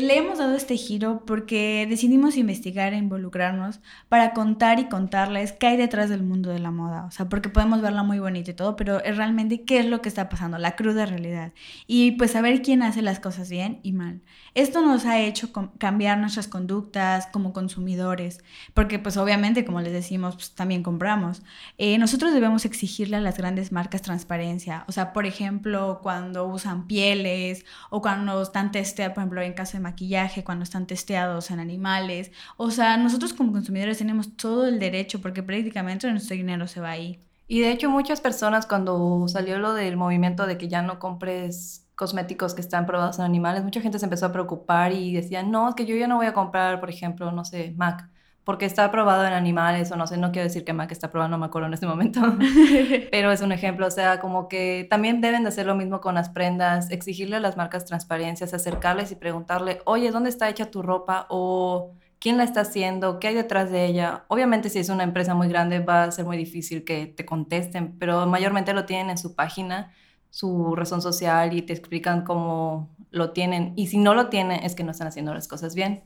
le 0.00 0.16
hemos 0.16 0.38
dado 0.38 0.54
este 0.54 0.76
giro 0.76 1.24
porque 1.26 1.86
decidimos 1.88 2.36
investigar 2.36 2.92
e 2.92 2.96
involucrarnos 2.96 3.80
para 4.08 4.32
contar 4.32 4.78
y 4.78 4.88
contarles 4.88 5.52
qué 5.52 5.68
hay 5.68 5.76
detrás 5.76 6.10
del 6.10 6.22
mundo 6.22 6.50
de 6.50 6.58
la 6.58 6.70
moda. 6.70 7.04
O 7.06 7.10
sea, 7.10 7.28
porque 7.28 7.48
podemos 7.48 7.80
verla 7.80 8.02
muy 8.02 8.18
bonita 8.18 8.50
y 8.50 8.54
todo, 8.54 8.76
pero 8.76 9.02
es 9.02 9.16
realmente 9.16 9.64
qué 9.64 9.78
es 9.80 9.86
lo 9.86 10.00
que 10.02 10.08
está 10.08 10.28
pasando, 10.28 10.58
la 10.58 10.76
cruda 10.76 11.06
realidad. 11.06 11.52
Y 11.86 12.12
pues 12.12 12.32
saber 12.32 12.62
quién 12.62 12.82
hace 12.82 13.02
las 13.02 13.20
cosas 13.20 13.50
bien 13.50 13.80
y 13.82 13.92
mal. 13.92 14.20
Esto 14.54 14.82
nos 14.82 15.06
ha 15.06 15.20
hecho 15.20 15.52
cambiar 15.78 16.18
nuestras 16.18 16.48
conductas 16.48 17.26
como 17.28 17.52
consumidores, 17.52 18.40
porque 18.74 18.98
pues 18.98 19.16
obviamente, 19.16 19.64
como 19.64 19.80
les 19.80 19.92
decimos, 19.92 20.34
pues, 20.34 20.54
también 20.54 20.82
compramos. 20.82 21.42
Eh, 21.78 21.98
nosotros 21.98 22.32
debemos 22.32 22.64
exigirle 22.64 23.16
a 23.16 23.20
las 23.20 23.36
grandes 23.36 23.72
marcas 23.72 24.02
transparencia. 24.02 24.84
O 24.88 24.92
sea, 24.92 25.12
por 25.12 25.26
ejemplo, 25.26 26.00
cuando 26.02 26.46
usan 26.46 26.86
pieles 26.86 27.64
o 27.90 28.02
cuando 28.02 28.42
están 28.42 28.72
testeados, 28.72 29.14
por 29.14 29.22
ejemplo, 29.22 29.42
en 29.42 29.52
caso 29.52 29.76
de 29.76 29.82
maquillaje, 29.88 30.44
cuando 30.44 30.64
están 30.64 30.86
testeados 30.86 31.50
en 31.50 31.60
animales. 31.60 32.30
O 32.56 32.70
sea, 32.70 32.96
nosotros 32.96 33.32
como 33.32 33.52
consumidores 33.52 33.98
tenemos 33.98 34.36
todo 34.36 34.66
el 34.66 34.78
derecho 34.78 35.20
porque 35.20 35.42
prácticamente 35.42 36.10
nuestro 36.10 36.36
dinero 36.36 36.66
se 36.66 36.80
va 36.80 36.90
ahí. 36.90 37.20
Y 37.48 37.60
de 37.60 37.70
hecho 37.72 37.88
muchas 37.90 38.20
personas 38.20 38.66
cuando 38.66 39.26
salió 39.28 39.58
lo 39.58 39.72
del 39.72 39.96
movimiento 39.96 40.46
de 40.46 40.58
que 40.58 40.68
ya 40.68 40.82
no 40.82 40.98
compres 40.98 41.86
cosméticos 41.94 42.54
que 42.54 42.60
están 42.60 42.86
probados 42.86 43.18
en 43.18 43.24
animales, 43.24 43.64
mucha 43.64 43.80
gente 43.80 43.98
se 43.98 44.06
empezó 44.06 44.26
a 44.26 44.32
preocupar 44.32 44.92
y 44.92 45.12
decía, 45.14 45.42
no, 45.42 45.70
es 45.70 45.74
que 45.74 45.86
yo 45.86 45.96
ya 45.96 46.06
no 46.06 46.16
voy 46.16 46.26
a 46.26 46.34
comprar, 46.34 46.78
por 46.78 46.90
ejemplo, 46.90 47.32
no 47.32 47.44
sé, 47.44 47.74
MAC, 47.76 48.08
porque 48.48 48.64
está 48.64 48.90
probado 48.90 49.26
en 49.26 49.34
animales 49.34 49.92
o 49.92 49.96
no 49.96 50.06
sé, 50.06 50.16
no 50.16 50.32
quiero 50.32 50.44
decir 50.44 50.64
que 50.64 50.72
MAC 50.72 50.90
está 50.90 51.10
probado, 51.10 51.28
no 51.28 51.36
me 51.36 51.44
acuerdo 51.44 51.68
en 51.68 51.74
este 51.74 51.86
momento, 51.86 52.22
pero 53.10 53.30
es 53.30 53.42
un 53.42 53.52
ejemplo, 53.52 53.86
o 53.86 53.90
sea, 53.90 54.20
como 54.20 54.48
que 54.48 54.86
también 54.88 55.20
deben 55.20 55.42
de 55.42 55.50
hacer 55.50 55.66
lo 55.66 55.74
mismo 55.74 56.00
con 56.00 56.14
las 56.14 56.30
prendas, 56.30 56.90
exigirle 56.90 57.36
a 57.36 57.40
las 57.40 57.58
marcas 57.58 57.84
transparencias, 57.84 58.54
acercarles 58.54 59.12
y 59.12 59.16
preguntarle, 59.16 59.82
oye, 59.84 60.10
¿dónde 60.10 60.30
está 60.30 60.48
hecha 60.48 60.70
tu 60.70 60.80
ropa? 60.80 61.26
O 61.28 61.92
quién 62.18 62.38
la 62.38 62.44
está 62.44 62.62
haciendo, 62.62 63.20
qué 63.20 63.28
hay 63.28 63.34
detrás 63.34 63.70
de 63.70 63.84
ella. 63.84 64.24
Obviamente 64.28 64.70
si 64.70 64.78
es 64.78 64.88
una 64.88 65.02
empresa 65.04 65.34
muy 65.34 65.48
grande 65.48 65.80
va 65.80 66.04
a 66.04 66.10
ser 66.10 66.24
muy 66.24 66.38
difícil 66.38 66.84
que 66.84 67.04
te 67.04 67.26
contesten, 67.26 67.98
pero 67.98 68.26
mayormente 68.26 68.72
lo 68.72 68.86
tienen 68.86 69.10
en 69.10 69.18
su 69.18 69.34
página, 69.34 69.92
su 70.30 70.74
razón 70.74 71.02
social 71.02 71.52
y 71.52 71.60
te 71.60 71.74
explican 71.74 72.24
cómo 72.24 72.88
lo 73.10 73.32
tienen. 73.32 73.74
Y 73.76 73.88
si 73.88 73.98
no 73.98 74.14
lo 74.14 74.30
tienen 74.30 74.64
es 74.64 74.74
que 74.74 74.84
no 74.84 74.92
están 74.92 75.08
haciendo 75.08 75.34
las 75.34 75.48
cosas 75.48 75.74
bien. 75.74 76.02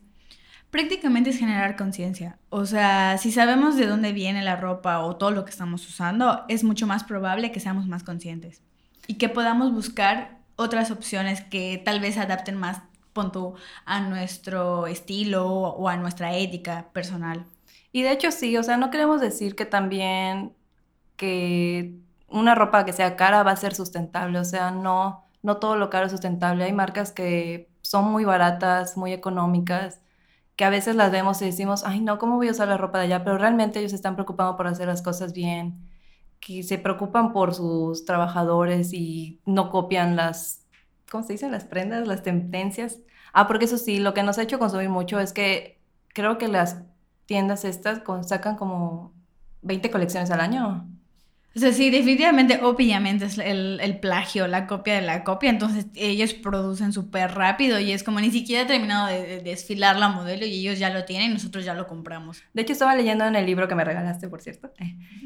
Prácticamente 0.72 1.28
es 1.28 1.38
generar 1.38 1.76
conciencia. 1.76 2.38
O 2.48 2.64
sea, 2.64 3.18
si 3.18 3.30
sabemos 3.30 3.76
de 3.76 3.86
dónde 3.86 4.14
viene 4.14 4.40
la 4.40 4.56
ropa 4.56 5.00
o 5.00 5.16
todo 5.16 5.30
lo 5.30 5.44
que 5.44 5.50
estamos 5.50 5.86
usando, 5.86 6.46
es 6.48 6.64
mucho 6.64 6.86
más 6.86 7.04
probable 7.04 7.52
que 7.52 7.60
seamos 7.60 7.86
más 7.88 8.02
conscientes 8.02 8.62
y 9.06 9.18
que 9.18 9.28
podamos 9.28 9.70
buscar 9.70 10.38
otras 10.56 10.90
opciones 10.90 11.42
que 11.42 11.82
tal 11.84 12.00
vez 12.00 12.16
adapten 12.16 12.56
más 12.56 12.80
punto 13.12 13.54
a 13.84 14.00
nuestro 14.00 14.86
estilo 14.86 15.46
o 15.46 15.90
a 15.90 15.98
nuestra 15.98 16.38
ética 16.38 16.88
personal. 16.94 17.44
Y 17.92 18.00
de 18.00 18.12
hecho 18.12 18.30
sí, 18.30 18.56
o 18.56 18.62
sea, 18.62 18.78
no 18.78 18.90
queremos 18.90 19.20
decir 19.20 19.54
que 19.54 19.66
también 19.66 20.54
que 21.16 21.98
una 22.28 22.54
ropa 22.54 22.86
que 22.86 22.94
sea 22.94 23.16
cara 23.16 23.42
va 23.42 23.50
a 23.50 23.56
ser 23.56 23.74
sustentable, 23.74 24.38
o 24.38 24.44
sea, 24.44 24.70
no, 24.70 25.26
no 25.42 25.58
todo 25.58 25.76
lo 25.76 25.90
caro 25.90 26.06
es 26.06 26.12
sustentable. 26.12 26.64
Hay 26.64 26.72
marcas 26.72 27.12
que 27.12 27.68
son 27.82 28.06
muy 28.06 28.24
baratas, 28.24 28.96
muy 28.96 29.12
económicas, 29.12 30.00
que 30.56 30.64
a 30.64 30.70
veces 30.70 30.96
las 30.96 31.10
vemos 31.12 31.40
y 31.42 31.46
decimos, 31.46 31.84
ay 31.84 32.00
no, 32.00 32.18
¿cómo 32.18 32.36
voy 32.36 32.48
a 32.48 32.52
usar 32.52 32.68
la 32.68 32.76
ropa 32.76 32.98
de 32.98 33.04
allá? 33.06 33.24
Pero 33.24 33.38
realmente 33.38 33.78
ellos 33.80 33.92
están 33.92 34.14
preocupando 34.14 34.56
por 34.56 34.66
hacer 34.66 34.86
las 34.86 35.02
cosas 35.02 35.32
bien, 35.32 35.88
que 36.40 36.62
se 36.62 36.78
preocupan 36.78 37.32
por 37.32 37.54
sus 37.54 38.04
trabajadores 38.04 38.92
y 38.92 39.40
no 39.46 39.70
copian 39.70 40.16
las, 40.16 40.66
¿cómo 41.10 41.24
se 41.24 41.34
dice? 41.34 41.48
Las 41.48 41.64
prendas, 41.64 42.06
las 42.06 42.22
tendencias. 42.22 42.98
Ah, 43.32 43.46
porque 43.48 43.64
eso 43.66 43.78
sí, 43.78 43.98
lo 43.98 44.14
que 44.14 44.22
nos 44.22 44.38
ha 44.38 44.42
hecho 44.42 44.58
consumir 44.58 44.88
mucho 44.90 45.20
es 45.20 45.32
que 45.32 45.80
creo 46.08 46.38
que 46.38 46.48
las 46.48 46.82
tiendas 47.26 47.64
estas 47.64 48.02
sacan 48.26 48.56
como 48.56 49.14
20 49.62 49.90
colecciones 49.90 50.30
al 50.30 50.40
año. 50.40 50.88
O 51.54 51.58
sea, 51.58 51.72
sí, 51.72 51.90
definitivamente, 51.90 52.60
obviamente 52.62 53.26
es 53.26 53.36
el, 53.36 53.78
el, 53.80 53.98
plagio, 54.00 54.46
la 54.48 54.66
copia 54.66 54.94
de 54.94 55.02
la 55.02 55.22
copia. 55.22 55.50
Entonces 55.50 55.86
ellos 55.94 56.32
producen 56.32 56.92
súper 56.92 57.34
rápido 57.34 57.78
y 57.78 57.92
es 57.92 58.02
como 58.02 58.20
ni 58.20 58.30
siquiera 58.30 58.62
he 58.62 58.66
terminado 58.66 59.08
de, 59.08 59.22
de, 59.26 59.40
desfilar 59.40 59.96
la 59.96 60.08
modelo 60.08 60.46
y 60.46 60.60
ellos 60.60 60.78
ya 60.78 60.88
lo 60.88 61.04
tienen 61.04 61.30
y 61.30 61.34
nosotros 61.34 61.64
ya 61.64 61.74
lo 61.74 61.86
compramos. 61.86 62.42
De 62.54 62.62
hecho, 62.62 62.72
estaba 62.72 62.96
leyendo 62.96 63.26
en 63.26 63.36
el 63.36 63.44
libro 63.44 63.68
que 63.68 63.74
me 63.74 63.84
regalaste, 63.84 64.28
por 64.28 64.40
cierto, 64.40 64.70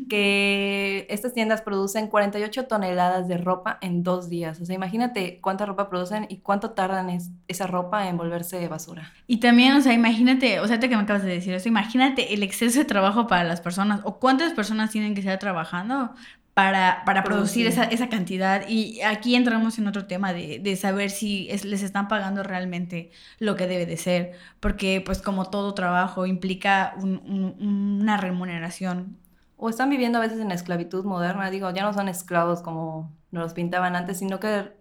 que 0.08 1.06
estas 1.08 1.32
tiendas 1.32 1.62
producen 1.62 2.08
48 2.08 2.66
toneladas 2.66 3.28
de 3.28 3.38
ropa 3.38 3.78
en 3.80 4.02
dos 4.02 4.28
días. 4.28 4.60
O 4.60 4.66
sea, 4.66 4.74
imagínate 4.74 5.38
cuánta 5.40 5.64
ropa 5.64 5.88
producen 5.88 6.26
y 6.28 6.38
cuánto 6.38 6.70
tardan 6.70 7.08
es, 7.08 7.30
esa 7.46 7.68
ropa 7.68 8.08
en 8.08 8.16
volverse 8.16 8.66
basura. 8.66 9.12
Y 9.28 9.38
también, 9.38 9.74
o 9.74 9.80
sea, 9.80 9.92
imagínate, 9.92 10.58
o 10.58 10.66
sea, 10.66 10.80
te 10.80 10.88
que 10.88 10.96
me 10.96 11.02
acabas 11.02 11.22
de 11.22 11.30
decir 11.30 11.54
eso, 11.54 11.68
imagínate 11.68 12.34
el 12.34 12.42
exceso 12.42 12.80
de 12.80 12.84
trabajo 12.84 13.28
para 13.28 13.44
las 13.44 13.60
personas 13.60 14.00
o 14.02 14.18
cuántas 14.18 14.52
personas 14.54 14.90
tienen 14.90 15.14
que 15.14 15.20
estar 15.20 15.38
trabajando 15.38 16.15
para, 16.56 17.02
para 17.04 17.22
producir, 17.22 17.66
esa, 17.66 17.84
esa, 17.84 18.08
cantidad. 18.08 18.66
Y 18.66 19.02
aquí 19.02 19.34
entramos 19.34 19.78
en 19.78 19.88
otro 19.88 20.06
tema 20.06 20.32
de, 20.32 20.58
de 20.58 20.76
saber 20.76 21.10
si 21.10 21.46
es, 21.50 21.66
les 21.66 21.82
están 21.82 22.08
pagando 22.08 22.42
realmente 22.42 23.10
lo 23.38 23.56
que 23.56 23.66
debe 23.66 23.84
de 23.84 23.98
ser, 23.98 24.32
porque 24.58 25.02
pues 25.04 25.20
como 25.20 25.50
todo 25.50 25.74
trabajo 25.74 26.24
implica 26.24 26.94
un, 26.96 27.18
un, 27.26 28.00
una 28.00 28.16
remuneración. 28.16 29.18
O 29.58 29.68
están 29.68 29.90
viviendo 29.90 30.16
a 30.16 30.22
veces 30.22 30.40
en 30.40 30.50
esclavitud 30.50 31.04
moderna, 31.04 31.50
digo, 31.50 31.70
ya 31.74 31.82
no 31.82 31.92
son 31.92 32.08
esclavos 32.08 32.62
como 32.62 33.14
nos 33.32 33.42
los 33.42 33.52
pintaban 33.52 33.94
antes, 33.94 34.18
sino 34.18 34.40
que 34.40 34.72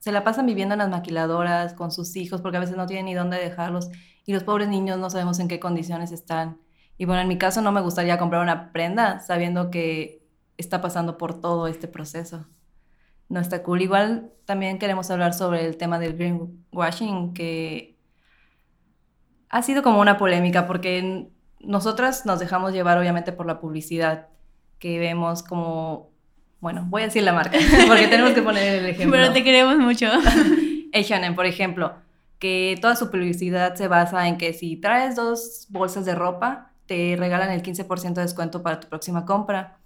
se 0.00 0.12
la 0.12 0.24
pasan 0.24 0.44
viviendo 0.44 0.74
en 0.74 0.80
las 0.80 0.90
maquiladoras 0.90 1.72
con 1.72 1.92
sus 1.92 2.14
hijos 2.16 2.42
porque 2.42 2.58
a 2.58 2.60
veces 2.60 2.76
no 2.76 2.84
tienen 2.86 3.06
ni 3.06 3.14
dónde 3.14 3.38
dejarlos 3.38 3.88
y 4.26 4.34
los 4.34 4.44
pobres 4.44 4.68
niños 4.68 4.98
no 4.98 5.08
sabemos 5.08 5.38
en 5.38 5.48
qué 5.48 5.58
condiciones 5.60 6.12
están. 6.12 6.58
Y 6.98 7.06
bueno, 7.06 7.22
en 7.22 7.28
mi 7.28 7.38
caso 7.38 7.62
no 7.62 7.72
me 7.72 7.80
gustaría 7.80 8.18
comprar 8.18 8.42
una 8.42 8.70
prenda 8.70 9.20
sabiendo 9.20 9.70
que 9.70 10.21
está 10.62 10.80
pasando 10.80 11.18
por 11.18 11.40
todo 11.40 11.66
este 11.66 11.88
proceso. 11.88 12.46
No 13.28 13.40
está 13.40 13.62
cool. 13.62 13.82
Igual 13.82 14.32
también 14.44 14.78
queremos 14.78 15.10
hablar 15.10 15.34
sobre 15.34 15.66
el 15.66 15.76
tema 15.76 15.98
del 15.98 16.14
greenwashing, 16.16 17.34
que 17.34 17.98
ha 19.48 19.62
sido 19.62 19.82
como 19.82 20.00
una 20.00 20.16
polémica 20.16 20.66
porque 20.66 21.28
nosotras 21.60 22.26
nos 22.26 22.40
dejamos 22.40 22.72
llevar 22.72 22.98
obviamente 22.98 23.32
por 23.32 23.46
la 23.46 23.60
publicidad 23.60 24.28
que 24.78 24.98
vemos 24.98 25.42
como, 25.42 26.10
bueno, 26.60 26.86
voy 26.88 27.02
a 27.02 27.04
decir 27.06 27.22
la 27.22 27.32
marca 27.32 27.58
porque 27.86 28.08
tenemos 28.08 28.32
que 28.32 28.42
poner 28.42 28.82
el 28.82 28.86
ejemplo. 28.86 29.16
Pero 29.16 29.32
te 29.32 29.44
queremos 29.44 29.76
mucho. 29.78 30.06
H&M, 30.94 31.34
por 31.34 31.46
ejemplo, 31.46 31.94
que 32.38 32.76
toda 32.80 32.96
su 32.96 33.10
publicidad 33.10 33.74
se 33.76 33.88
basa 33.88 34.26
en 34.28 34.36
que 34.36 34.52
si 34.52 34.76
traes 34.76 35.16
dos 35.16 35.66
bolsas 35.70 36.04
de 36.04 36.14
ropa, 36.14 36.72
te 36.86 37.14
regalan 37.16 37.50
el 37.50 37.62
15% 37.62 38.14
de 38.14 38.22
descuento 38.22 38.62
para 38.62 38.80
tu 38.80 38.88
próxima 38.88 39.24
compra. 39.24 39.78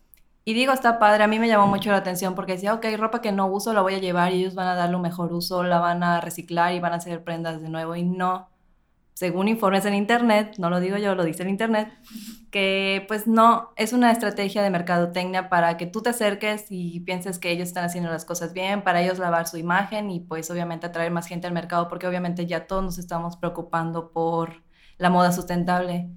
Y 0.48 0.54
digo, 0.54 0.72
está 0.72 1.00
padre, 1.00 1.24
a 1.24 1.26
mí 1.26 1.40
me 1.40 1.48
llamó 1.48 1.66
mucho 1.66 1.90
la 1.90 1.96
atención 1.96 2.36
porque 2.36 2.52
decía, 2.52 2.72
ok, 2.72 2.86
ropa 2.96 3.20
que 3.20 3.32
no 3.32 3.48
uso 3.48 3.72
la 3.72 3.82
voy 3.82 3.94
a 3.94 3.98
llevar 3.98 4.32
y 4.32 4.36
ellos 4.36 4.54
van 4.54 4.68
a 4.68 4.76
darle 4.76 4.94
un 4.94 5.02
mejor 5.02 5.32
uso, 5.32 5.64
la 5.64 5.80
van 5.80 6.04
a 6.04 6.20
reciclar 6.20 6.72
y 6.72 6.78
van 6.78 6.92
a 6.92 6.96
hacer 6.96 7.24
prendas 7.24 7.60
de 7.60 7.68
nuevo. 7.68 7.96
Y 7.96 8.04
no, 8.04 8.48
según 9.12 9.48
informes 9.48 9.84
en 9.86 9.94
Internet, 9.94 10.54
no 10.58 10.70
lo 10.70 10.78
digo 10.78 10.98
yo, 10.98 11.16
lo 11.16 11.24
dice 11.24 11.42
el 11.42 11.48
Internet, 11.48 11.92
que 12.52 13.04
pues 13.08 13.26
no, 13.26 13.72
es 13.74 13.92
una 13.92 14.12
estrategia 14.12 14.62
de 14.62 14.70
mercadotecnia 14.70 15.48
para 15.48 15.76
que 15.76 15.86
tú 15.86 16.00
te 16.00 16.10
acerques 16.10 16.66
y 16.70 17.00
pienses 17.00 17.40
que 17.40 17.50
ellos 17.50 17.66
están 17.66 17.84
haciendo 17.84 18.08
las 18.08 18.24
cosas 18.24 18.52
bien, 18.52 18.82
para 18.82 19.02
ellos 19.02 19.18
lavar 19.18 19.48
su 19.48 19.56
imagen 19.56 20.12
y 20.12 20.20
pues 20.20 20.48
obviamente 20.52 20.86
atraer 20.86 21.10
más 21.10 21.26
gente 21.26 21.48
al 21.48 21.54
mercado 21.54 21.88
porque 21.88 22.06
obviamente 22.06 22.46
ya 22.46 22.68
todos 22.68 22.84
nos 22.84 22.98
estamos 22.98 23.36
preocupando 23.36 24.12
por 24.12 24.62
la 24.96 25.10
moda 25.10 25.32
sustentable. 25.32 26.08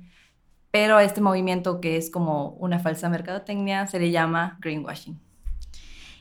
Pero 0.71 0.97
a 0.97 1.03
este 1.03 1.21
movimiento 1.21 1.81
que 1.81 1.97
es 1.97 2.09
como 2.09 2.49
una 2.59 2.79
falsa 2.79 3.09
mercadotecnia 3.09 3.87
se 3.87 3.99
le 3.99 4.11
llama 4.11 4.57
greenwashing. 4.61 5.19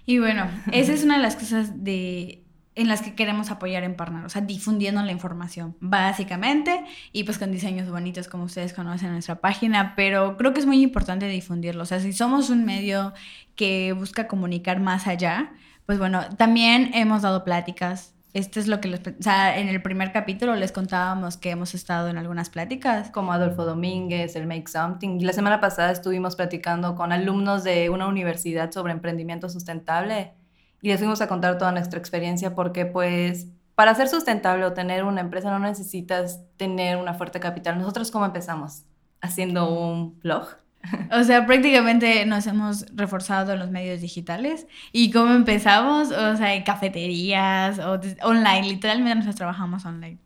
Y 0.06 0.18
bueno, 0.18 0.48
esa 0.72 0.92
es 0.92 1.04
una 1.04 1.16
de 1.16 1.22
las 1.22 1.36
cosas 1.36 1.84
de 1.84 2.44
en 2.78 2.86
las 2.86 3.02
que 3.02 3.16
queremos 3.16 3.50
apoyar 3.50 3.82
en 3.82 3.96
Partner, 3.96 4.24
o 4.24 4.28
sea, 4.28 4.40
difundiendo 4.40 5.02
la 5.02 5.10
información, 5.10 5.76
básicamente, 5.80 6.84
y 7.10 7.24
pues 7.24 7.36
con 7.36 7.50
diseños 7.50 7.90
bonitos 7.90 8.28
como 8.28 8.44
ustedes 8.44 8.72
conocen 8.72 9.08
en 9.08 9.14
nuestra 9.14 9.40
página, 9.40 9.94
pero 9.96 10.36
creo 10.36 10.52
que 10.52 10.60
es 10.60 10.66
muy 10.66 10.80
importante 10.80 11.26
difundirlo, 11.26 11.82
o 11.82 11.86
sea, 11.86 11.98
si 11.98 12.12
somos 12.12 12.50
un 12.50 12.64
medio 12.64 13.14
que 13.56 13.92
busca 13.94 14.28
comunicar 14.28 14.78
más 14.78 15.08
allá, 15.08 15.52
pues 15.86 15.98
bueno, 15.98 16.20
también 16.36 16.92
hemos 16.94 17.22
dado 17.22 17.42
pláticas. 17.42 18.14
Esto 18.38 18.60
es 18.60 18.68
lo 18.68 18.80
que 18.80 18.86
les, 18.86 19.00
o 19.00 19.12
sea, 19.18 19.58
en 19.58 19.66
el 19.68 19.82
primer 19.82 20.12
capítulo 20.12 20.54
les 20.54 20.70
contábamos 20.70 21.36
que 21.36 21.50
hemos 21.50 21.74
estado 21.74 22.06
en 22.06 22.18
algunas 22.18 22.50
pláticas. 22.50 23.10
Como 23.10 23.32
Adolfo 23.32 23.64
Domínguez, 23.64 24.36
el 24.36 24.46
Make 24.46 24.68
Something. 24.68 25.18
Y 25.18 25.24
la 25.24 25.32
semana 25.32 25.58
pasada 25.58 25.90
estuvimos 25.90 26.36
platicando 26.36 26.94
con 26.94 27.10
alumnos 27.10 27.64
de 27.64 27.90
una 27.90 28.06
universidad 28.06 28.70
sobre 28.70 28.92
emprendimiento 28.92 29.48
sustentable 29.48 30.34
y 30.80 30.86
les 30.86 31.00
fuimos 31.00 31.20
a 31.20 31.26
contar 31.26 31.58
toda 31.58 31.72
nuestra 31.72 31.98
experiencia 31.98 32.54
porque 32.54 32.86
pues 32.86 33.48
para 33.74 33.92
ser 33.96 34.06
sustentable 34.06 34.64
o 34.66 34.72
tener 34.72 35.02
una 35.02 35.20
empresa 35.20 35.50
no 35.50 35.58
necesitas 35.58 36.40
tener 36.56 36.96
una 36.96 37.14
fuerte 37.14 37.40
capital. 37.40 37.76
Nosotros 37.76 38.12
cómo 38.12 38.24
empezamos? 38.24 38.84
Haciendo 39.20 39.68
un 39.68 40.16
blog. 40.20 40.46
O 41.12 41.24
sea, 41.24 41.46
prácticamente 41.46 42.24
nos 42.26 42.46
hemos 42.46 42.86
reforzado 42.94 43.52
en 43.52 43.58
los 43.58 43.70
medios 43.70 44.00
digitales. 44.00 44.66
¿Y 44.92 45.10
cómo 45.10 45.34
empezamos? 45.34 46.10
O 46.10 46.36
sea, 46.36 46.54
en 46.54 46.62
cafeterías 46.64 47.78
o 47.78 48.00
online, 48.22 48.62
literalmente 48.68 49.16
nosotros 49.16 49.36
trabajamos 49.36 49.84
online. 49.86 50.18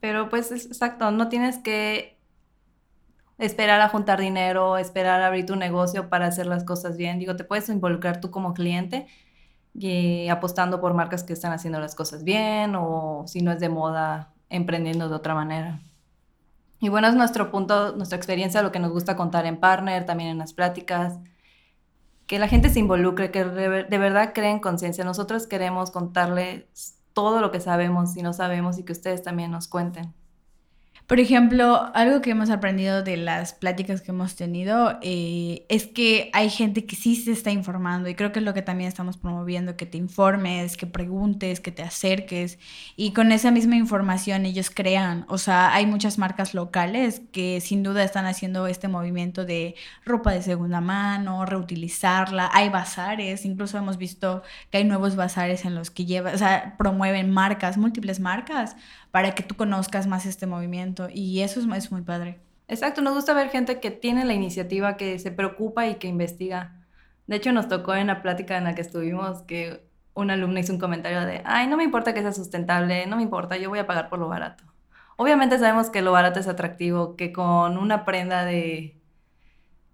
Pero 0.00 0.28
pues 0.28 0.50
exacto, 0.52 1.10
no 1.10 1.28
tienes 1.28 1.58
que 1.58 2.18
esperar 3.38 3.80
a 3.80 3.88
juntar 3.88 4.20
dinero, 4.20 4.76
esperar 4.78 5.22
a 5.22 5.26
abrir 5.28 5.46
tu 5.46 5.56
negocio 5.56 6.08
para 6.10 6.26
hacer 6.26 6.46
las 6.46 6.64
cosas 6.64 6.96
bien. 6.96 7.18
Digo, 7.18 7.36
te 7.36 7.44
puedes 7.44 7.68
involucrar 7.68 8.20
tú 8.20 8.30
como 8.30 8.54
cliente 8.54 9.06
y 9.74 10.28
apostando 10.28 10.80
por 10.80 10.94
marcas 10.94 11.24
que 11.24 11.32
están 11.32 11.52
haciendo 11.52 11.80
las 11.80 11.94
cosas 11.94 12.24
bien 12.24 12.74
o 12.76 13.24
si 13.26 13.40
no 13.42 13.52
es 13.52 13.60
de 13.60 13.68
moda, 13.68 14.32
emprendiendo 14.50 15.08
de 15.08 15.14
otra 15.16 15.34
manera. 15.34 15.80
Y 16.80 16.88
bueno, 16.88 17.08
es 17.08 17.14
nuestro 17.14 17.50
punto, 17.50 17.94
nuestra 17.96 18.16
experiencia, 18.16 18.62
lo 18.62 18.72
que 18.72 18.78
nos 18.78 18.90
gusta 18.90 19.14
contar 19.14 19.46
en 19.46 19.60
Partner, 19.60 20.06
también 20.06 20.30
en 20.30 20.38
las 20.38 20.54
pláticas, 20.54 21.18
que 22.26 22.38
la 22.38 22.48
gente 22.48 22.70
se 22.70 22.80
involucre, 22.80 23.30
que 23.30 23.44
de 23.44 23.98
verdad 23.98 24.32
creen 24.34 24.60
conciencia. 24.60 25.04
Nosotros 25.04 25.46
queremos 25.46 25.90
contarles 25.90 26.96
todo 27.12 27.40
lo 27.40 27.50
que 27.50 27.60
sabemos 27.60 28.16
y 28.16 28.22
no 28.22 28.32
sabemos 28.32 28.78
y 28.78 28.84
que 28.84 28.92
ustedes 28.92 29.22
también 29.22 29.50
nos 29.50 29.68
cuenten. 29.68 30.14
Por 31.10 31.18
ejemplo, 31.18 31.90
algo 31.92 32.20
que 32.20 32.30
hemos 32.30 32.50
aprendido 32.50 33.02
de 33.02 33.16
las 33.16 33.52
pláticas 33.52 34.00
que 34.00 34.12
hemos 34.12 34.36
tenido 34.36 34.96
eh, 35.02 35.66
es 35.68 35.88
que 35.88 36.30
hay 36.32 36.48
gente 36.50 36.86
que 36.86 36.94
sí 36.94 37.16
se 37.16 37.32
está 37.32 37.50
informando 37.50 38.08
y 38.08 38.14
creo 38.14 38.30
que 38.30 38.38
es 38.38 38.44
lo 38.44 38.54
que 38.54 38.62
también 38.62 38.86
estamos 38.86 39.16
promoviendo, 39.16 39.76
que 39.76 39.86
te 39.86 39.98
informes, 39.98 40.76
que 40.76 40.86
preguntes, 40.86 41.58
que 41.58 41.72
te 41.72 41.82
acerques 41.82 42.60
y 42.94 43.12
con 43.12 43.32
esa 43.32 43.50
misma 43.50 43.74
información 43.74 44.46
ellos 44.46 44.70
crean. 44.70 45.24
O 45.26 45.36
sea, 45.36 45.74
hay 45.74 45.84
muchas 45.84 46.16
marcas 46.16 46.54
locales 46.54 47.22
que 47.32 47.60
sin 47.60 47.82
duda 47.82 48.04
están 48.04 48.26
haciendo 48.26 48.68
este 48.68 48.86
movimiento 48.86 49.44
de 49.44 49.74
ropa 50.04 50.30
de 50.30 50.42
segunda 50.42 50.80
mano, 50.80 51.44
reutilizarla. 51.44 52.50
Hay 52.52 52.68
bazares, 52.68 53.44
incluso 53.44 53.78
hemos 53.78 53.98
visto 53.98 54.44
que 54.70 54.78
hay 54.78 54.84
nuevos 54.84 55.16
bazares 55.16 55.64
en 55.64 55.74
los 55.74 55.90
que 55.90 56.04
llevan, 56.04 56.36
o 56.36 56.38
sea, 56.38 56.76
promueven 56.78 57.32
marcas, 57.32 57.78
múltiples 57.78 58.20
marcas 58.20 58.76
para 59.10 59.34
que 59.34 59.42
tú 59.42 59.56
conozcas 59.56 60.06
más 60.06 60.26
este 60.26 60.46
movimiento 60.46 61.08
y 61.12 61.40
eso 61.40 61.60
es, 61.60 61.90
muy 61.90 62.02
padre. 62.02 62.40
Exacto, 62.68 63.02
nos 63.02 63.14
gusta 63.14 63.34
ver 63.34 63.50
gente 63.50 63.80
que 63.80 63.90
tiene 63.90 64.24
la 64.24 64.34
iniciativa, 64.34 64.96
que 64.96 65.18
se 65.18 65.32
preocupa 65.32 65.88
y 65.88 65.96
que 65.96 66.08
investiga. 66.08 66.86
De 67.26 67.36
hecho, 67.36 67.52
nos 67.52 67.68
tocó 67.68 67.94
en 67.94 68.06
la 68.06 68.22
plática 68.22 68.56
en 68.56 68.64
la 68.64 68.74
que 68.74 68.82
estuvimos 68.82 69.42
que 69.42 69.84
una 70.14 70.34
alumna 70.34 70.60
hizo 70.60 70.72
un 70.72 70.78
comentario 70.78 71.20
de, 71.22 71.42
ay, 71.44 71.66
no 71.66 71.76
me 71.76 71.84
importa 71.84 72.14
que 72.14 72.22
sea 72.22 72.32
sustentable, 72.32 73.06
no 73.06 73.16
me 73.16 73.22
importa, 73.22 73.56
yo 73.56 73.70
voy 73.70 73.78
a 73.78 73.86
pagar 73.86 74.08
por 74.08 74.18
lo 74.18 74.28
barato. 74.28 74.64
Obviamente 75.16 75.58
sabemos 75.58 75.90
que 75.90 76.02
lo 76.02 76.12
barato 76.12 76.40
es 76.40 76.48
atractivo, 76.48 77.16
que 77.16 77.32
con 77.32 77.76
una 77.78 78.04
prenda 78.04 78.44
de 78.44 79.00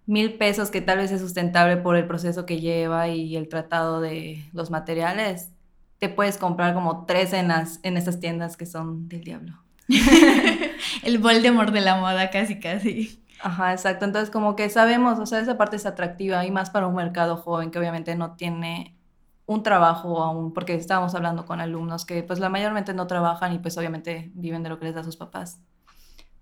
mil 0.07 0.35
pesos 0.35 0.71
que 0.71 0.81
tal 0.81 0.99
vez 0.99 1.11
es 1.11 1.21
sustentable 1.21 1.77
por 1.77 1.97
el 1.97 2.07
proceso 2.07 2.47
que 2.47 2.61
lleva 2.61 3.09
y 3.09 3.37
el 3.37 3.49
tratado 3.49 4.01
de 4.01 4.45
los 4.53 4.71
materiales, 4.71 5.53
te 5.99 6.09
puedes 6.09 6.39
comprar 6.39 6.75
como 6.75 7.07
tres 7.07 7.31
cenas 7.31 7.81
en 7.83 7.97
esas 7.97 8.21
tiendas 8.21 8.57
que 8.57 8.67
son 8.67 9.09
del 9.09 9.25
diablo. 9.25 9.59
el 11.03 11.19
Voldemort 11.19 11.73
de 11.73 11.81
la 11.81 11.97
moda, 11.97 12.31
casi, 12.31 12.59
casi. 12.59 13.23
Ajá, 13.41 13.73
exacto. 13.73 14.05
Entonces, 14.05 14.31
como 14.31 14.57
que 14.57 14.69
sabemos, 14.69 15.19
o 15.19 15.27
sea, 15.27 15.41
esa 15.41 15.57
parte 15.57 15.77
es 15.77 15.87
atractiva 15.87 16.45
y 16.45 16.51
más 16.51 16.71
para 16.71 16.87
un 16.87 16.95
mercado 16.95 17.37
joven 17.37 17.71
que 17.71 17.79
obviamente 17.79 18.15
no 18.15 18.33
tiene 18.37 18.97
un 19.47 19.63
trabajo 19.63 20.23
aún, 20.23 20.53
porque 20.53 20.75
estábamos 20.75 21.15
hablando 21.15 21.47
con 21.47 21.61
alumnos 21.61 22.05
que 22.05 22.23
pues 22.25 22.41
la 22.41 22.49
mayormente 22.49 22.95
no 22.95 23.07
trabajan 23.07 23.53
y 23.53 23.59
pues 23.61 23.79
obviamente 23.79 24.33
viven 24.35 24.63
de 24.63 24.69
lo 24.69 24.79
que 24.79 24.87
les 24.87 24.95
da 24.95 25.05
sus 25.05 25.17
papás. 25.17 25.61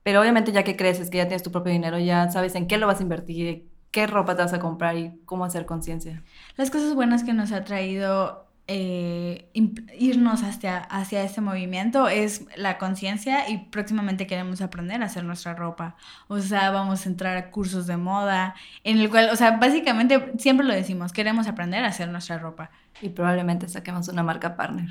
Pero 0.02 0.20
obviamente 0.20 0.52
ya 0.52 0.64
que 0.64 0.76
creces, 0.76 1.10
que 1.10 1.18
ya 1.18 1.28
tienes 1.28 1.42
tu 1.42 1.52
propio 1.52 1.72
dinero, 1.72 1.98
ya 1.98 2.30
sabes 2.30 2.54
en 2.54 2.66
qué 2.66 2.78
lo 2.78 2.86
vas 2.86 3.00
a 3.00 3.02
invertir, 3.02 3.68
qué 3.90 4.06
ropa 4.06 4.36
te 4.36 4.42
vas 4.42 4.52
a 4.52 4.58
comprar 4.58 4.96
y 4.96 5.20
cómo 5.26 5.44
hacer 5.44 5.66
conciencia. 5.66 6.22
Las 6.56 6.70
cosas 6.70 6.94
buenas 6.94 7.24
que 7.24 7.32
nos 7.34 7.52
ha 7.52 7.64
traído 7.64 8.43
eh, 8.66 9.50
irnos 9.98 10.42
hacia, 10.42 10.78
hacia 10.78 11.22
este 11.22 11.42
movimiento 11.42 12.08
es 12.08 12.46
la 12.56 12.78
conciencia 12.78 13.50
y 13.50 13.58
próximamente 13.58 14.26
queremos 14.26 14.62
aprender 14.62 15.02
a 15.02 15.06
hacer 15.06 15.24
nuestra 15.24 15.54
ropa. 15.54 15.96
O 16.28 16.40
sea, 16.40 16.70
vamos 16.70 17.04
a 17.04 17.08
entrar 17.10 17.36
a 17.36 17.50
cursos 17.50 17.86
de 17.86 17.98
moda, 17.98 18.54
en 18.82 18.98
el 18.98 19.10
cual, 19.10 19.28
o 19.30 19.36
sea, 19.36 19.58
básicamente 19.58 20.32
siempre 20.38 20.66
lo 20.66 20.72
decimos, 20.72 21.12
queremos 21.12 21.46
aprender 21.46 21.84
a 21.84 21.88
hacer 21.88 22.08
nuestra 22.08 22.38
ropa. 22.38 22.70
Y 23.02 23.08
probablemente 23.08 23.68
saquemos 23.68 24.08
una 24.08 24.22
marca 24.22 24.56
partner. 24.56 24.86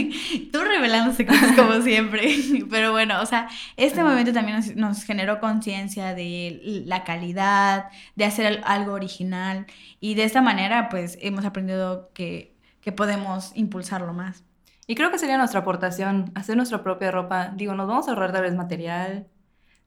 Tú 0.52 0.60
revelándose 0.60 1.26
cosas 1.26 1.54
como 1.54 1.82
siempre. 1.82 2.34
Pero 2.70 2.92
bueno, 2.92 3.20
o 3.20 3.26
sea, 3.26 3.46
este 3.76 4.02
movimiento 4.02 4.32
también 4.32 4.56
nos, 4.56 4.74
nos 4.74 5.04
generó 5.04 5.38
conciencia 5.38 6.14
de 6.14 6.82
la 6.86 7.04
calidad, 7.04 7.90
de 8.16 8.24
hacer 8.24 8.62
algo 8.64 8.94
original. 8.94 9.66
Y 10.00 10.14
de 10.14 10.24
esta 10.24 10.40
manera, 10.40 10.88
pues 10.88 11.18
hemos 11.20 11.44
aprendido 11.44 12.10
que 12.14 12.51
que 12.82 12.92
podemos 12.92 13.52
impulsarlo 13.54 14.12
más. 14.12 14.44
Y 14.86 14.94
creo 14.94 15.10
que 15.10 15.18
sería 15.18 15.38
nuestra 15.38 15.60
aportación, 15.60 16.32
hacer 16.34 16.56
nuestra 16.56 16.82
propia 16.82 17.10
ropa. 17.10 17.52
Digo, 17.56 17.74
nos 17.74 17.88
vamos 17.88 18.08
a 18.08 18.10
ahorrar 18.10 18.32
tal 18.32 18.42
vez 18.42 18.54
material, 18.54 19.28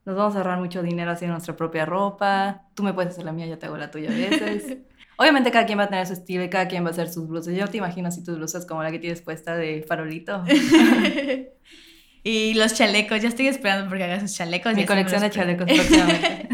nos 0.06 0.16
vamos 0.16 0.34
a 0.34 0.38
ahorrar 0.38 0.58
mucho 0.58 0.82
dinero 0.82 1.10
haciendo 1.10 1.34
nuestra 1.34 1.54
propia 1.54 1.84
ropa. 1.84 2.62
Tú 2.74 2.82
me 2.82 2.94
puedes 2.94 3.12
hacer 3.12 3.24
la 3.24 3.32
mía, 3.32 3.46
yo 3.46 3.58
te 3.58 3.66
hago 3.66 3.76
la 3.76 3.90
tuya 3.90 4.10
a 4.10 4.14
veces. 4.14 4.78
Obviamente 5.18 5.50
cada 5.50 5.66
quien 5.66 5.78
va 5.78 5.84
a 5.84 5.88
tener 5.88 6.06
su 6.06 6.14
estilo 6.14 6.44
y 6.44 6.50
cada 6.50 6.68
quien 6.68 6.84
va 6.84 6.88
a 6.88 6.90
hacer 6.92 7.08
sus 7.08 7.28
blusas. 7.28 7.54
Yo 7.54 7.66
te 7.68 7.78
imagino 7.78 8.08
así 8.08 8.22
tus 8.24 8.36
blusas 8.36 8.66
como 8.66 8.82
la 8.82 8.90
que 8.90 8.98
tienes 8.98 9.20
puesta 9.20 9.54
de 9.56 9.84
farolito. 9.86 10.44
y 12.22 12.54
los 12.54 12.74
chalecos, 12.74 13.22
ya 13.22 13.28
estoy 13.28 13.48
esperando 13.48 13.88
porque 13.88 14.04
hagas 14.04 14.22
sus 14.22 14.34
chalecos. 14.34 14.74
Mi 14.74 14.86
colección 14.86 15.20
de 15.20 15.30
chalecos 15.30 15.66
próximamente. 15.72 16.48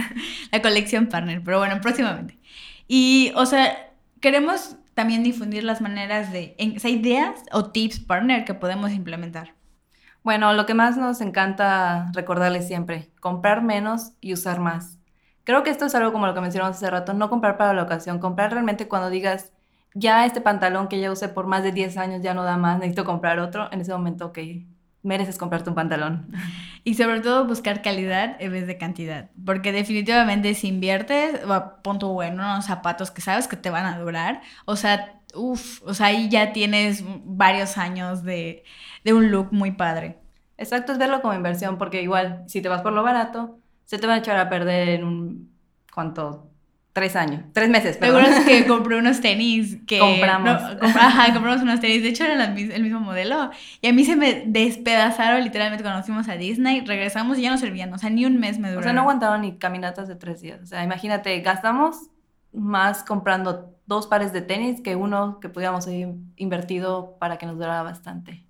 la 0.50 0.62
colección 0.62 1.06
partner, 1.06 1.42
pero 1.44 1.58
bueno, 1.58 1.80
próximamente. 1.80 2.38
Y, 2.87 3.32
o 3.34 3.46
sea, 3.46 3.92
queremos 4.20 4.76
también 5.02 5.23
difundir 5.25 5.64
las 5.64 5.80
maneras 5.80 6.32
de, 6.32 6.54
en- 6.59 6.76
ideas 6.88 7.42
o 7.52 7.71
tips 7.73 8.00
partner 8.00 8.44
que 8.44 8.54
podemos 8.54 8.92
implementar. 8.92 9.54
Bueno, 10.23 10.52
lo 10.54 10.66
que 10.66 10.75
más 10.75 10.97
nos 10.97 11.21
encanta 11.21 12.11
recordarles 12.14 12.66
siempre, 12.68 13.11
comprar 13.21 13.62
menos 13.62 14.12
y 14.21 14.32
usar 14.35 14.61
más. 14.61 14.99
Creo 15.44 15.62
que 15.64 15.71
esto 15.71 15.87
es 15.87 15.94
algo 15.94 16.12
como 16.12 16.26
lo 16.26 16.35
que 16.35 16.40
mencionamos 16.40 16.76
hace 16.76 16.90
rato, 16.90 17.14
no 17.14 17.28
comprar 17.30 17.56
para 17.59 17.75
la 17.75 17.82
ocasión, 17.85 18.21
comprar 18.21 18.52
realmente 18.52 18.88
cuando 18.88 19.11
digas, 19.11 19.52
ya 19.94 20.25
este 20.26 20.40
pantalón 20.40 20.88
que 20.88 21.00
ya 21.00 21.11
usé 21.12 21.28
por 21.28 21.47
más 21.49 21.62
de 21.64 21.73
10 21.73 21.97
años 21.99 22.23
ya 22.23 22.35
no 22.35 22.44
da 22.44 22.56
más, 22.56 22.78
necesito 22.78 23.04
comprar 23.04 23.40
otro, 23.40 23.68
en 23.73 23.80
ese 23.80 23.92
momento, 23.92 24.26
ok, 24.26 24.38
mereces 25.02 25.38
comprarte 25.38 25.71
un 25.71 25.76
pantalón. 25.76 26.28
Y 26.85 26.94
sobre 26.94 27.21
todo 27.21 27.47
buscar 27.47 27.80
calidad 27.80 28.37
en 28.40 28.50
vez 28.50 28.66
de 28.66 28.76
cantidad. 28.76 29.30
Porque 29.47 29.71
definitivamente 29.71 30.54
si 30.54 30.66
inviertes, 30.66 31.38
pon 31.85 32.00
tu 32.00 32.09
bueno 32.09 32.42
unos 32.42 32.64
zapatos 32.66 33.12
que 33.12 33.21
sabes 33.23 33.47
que 33.47 33.56
te 33.56 33.71
van 33.71 33.87
a 33.87 34.00
durar. 34.00 34.42
O 34.64 34.75
sea, 34.75 35.21
uff, 35.35 35.80
o 35.85 35.94
sea, 35.94 36.06
ahí 36.06 36.28
ya 36.28 36.52
tienes 36.52 37.04
varios 37.25 37.78
años 37.78 38.25
de, 38.25 38.64
de 39.04 39.12
un 39.12 39.30
look 39.30 39.52
muy 39.52 39.71
padre. 39.73 40.18
Exacto, 40.56 40.92
es 40.92 40.99
verlo 40.99 41.23
como 41.23 41.35
inversión, 41.35 41.78
porque 41.78 42.02
igual, 42.02 42.44
si 42.49 42.61
te 42.62 42.68
vas 42.68 42.82
por 42.82 42.92
lo 42.92 43.02
barato, 43.02 43.59
se 43.85 43.99
te 43.99 44.06
van 44.06 44.16
a 44.16 44.18
echar 44.21 44.37
a 44.38 44.49
perder 44.49 44.88
en 44.90 45.04
un, 45.04 45.56
¿cuánto? 45.92 46.51
Tres 46.92 47.16
años, 47.16 47.42
tres 47.54 47.70
meses, 47.70 47.96
perdón. 47.96 48.26
Es 48.26 48.44
que 48.44 48.66
compré 48.68 48.96
unos 48.99 49.22
tenis 49.22 49.78
que... 49.87 49.99
Compramos. 49.99 50.61
no, 50.61 50.87
ajá, 50.87 51.32
compramos 51.32 51.62
unos 51.62 51.80
tenis. 51.80 52.02
De 52.02 52.11
hecho, 52.11 52.25
eran 52.25 52.56
el 52.58 52.82
mismo 52.82 53.00
modelo. 53.00 53.50
Y 53.80 53.88
a 53.88 53.94
mí 53.94 54.04
se 54.04 54.14
me 54.14 54.42
despedazaron 54.46 55.42
literalmente 55.42 55.82
cuando 55.82 56.02
fuimos 56.02 56.28
a 56.28 56.34
Disney. 56.37 56.82
Regresamos 56.84 57.38
y 57.38 57.42
ya 57.42 57.50
no 57.50 57.56
servían. 57.56 57.92
O 57.94 57.99
sea, 57.99 58.11
ni 58.11 58.26
un 58.26 58.38
mes 58.38 58.58
me 58.58 58.68
O 58.68 58.72
duraron. 58.72 58.84
sea, 58.84 58.92
no 58.92 59.00
aguantaron 59.02 59.40
ni 59.40 59.56
caminatas 59.56 60.06
de 60.06 60.16
tres 60.16 60.42
días. 60.42 60.61
O 60.62 60.66
sea, 60.66 60.84
imagínate, 60.84 61.40
gastamos 61.40 61.96
más 62.52 63.02
comprando 63.04 63.75
dos 63.87 64.06
pares 64.06 64.34
de 64.34 64.42
tenis 64.42 64.82
que 64.82 64.94
uno 64.94 65.40
que 65.40 65.49
pudiéramos 65.49 65.87
haber 65.87 66.14
invertido 66.37 67.16
para 67.18 67.38
que 67.38 67.46
nos 67.46 67.56
durara 67.56 67.82
bastante. 67.82 68.44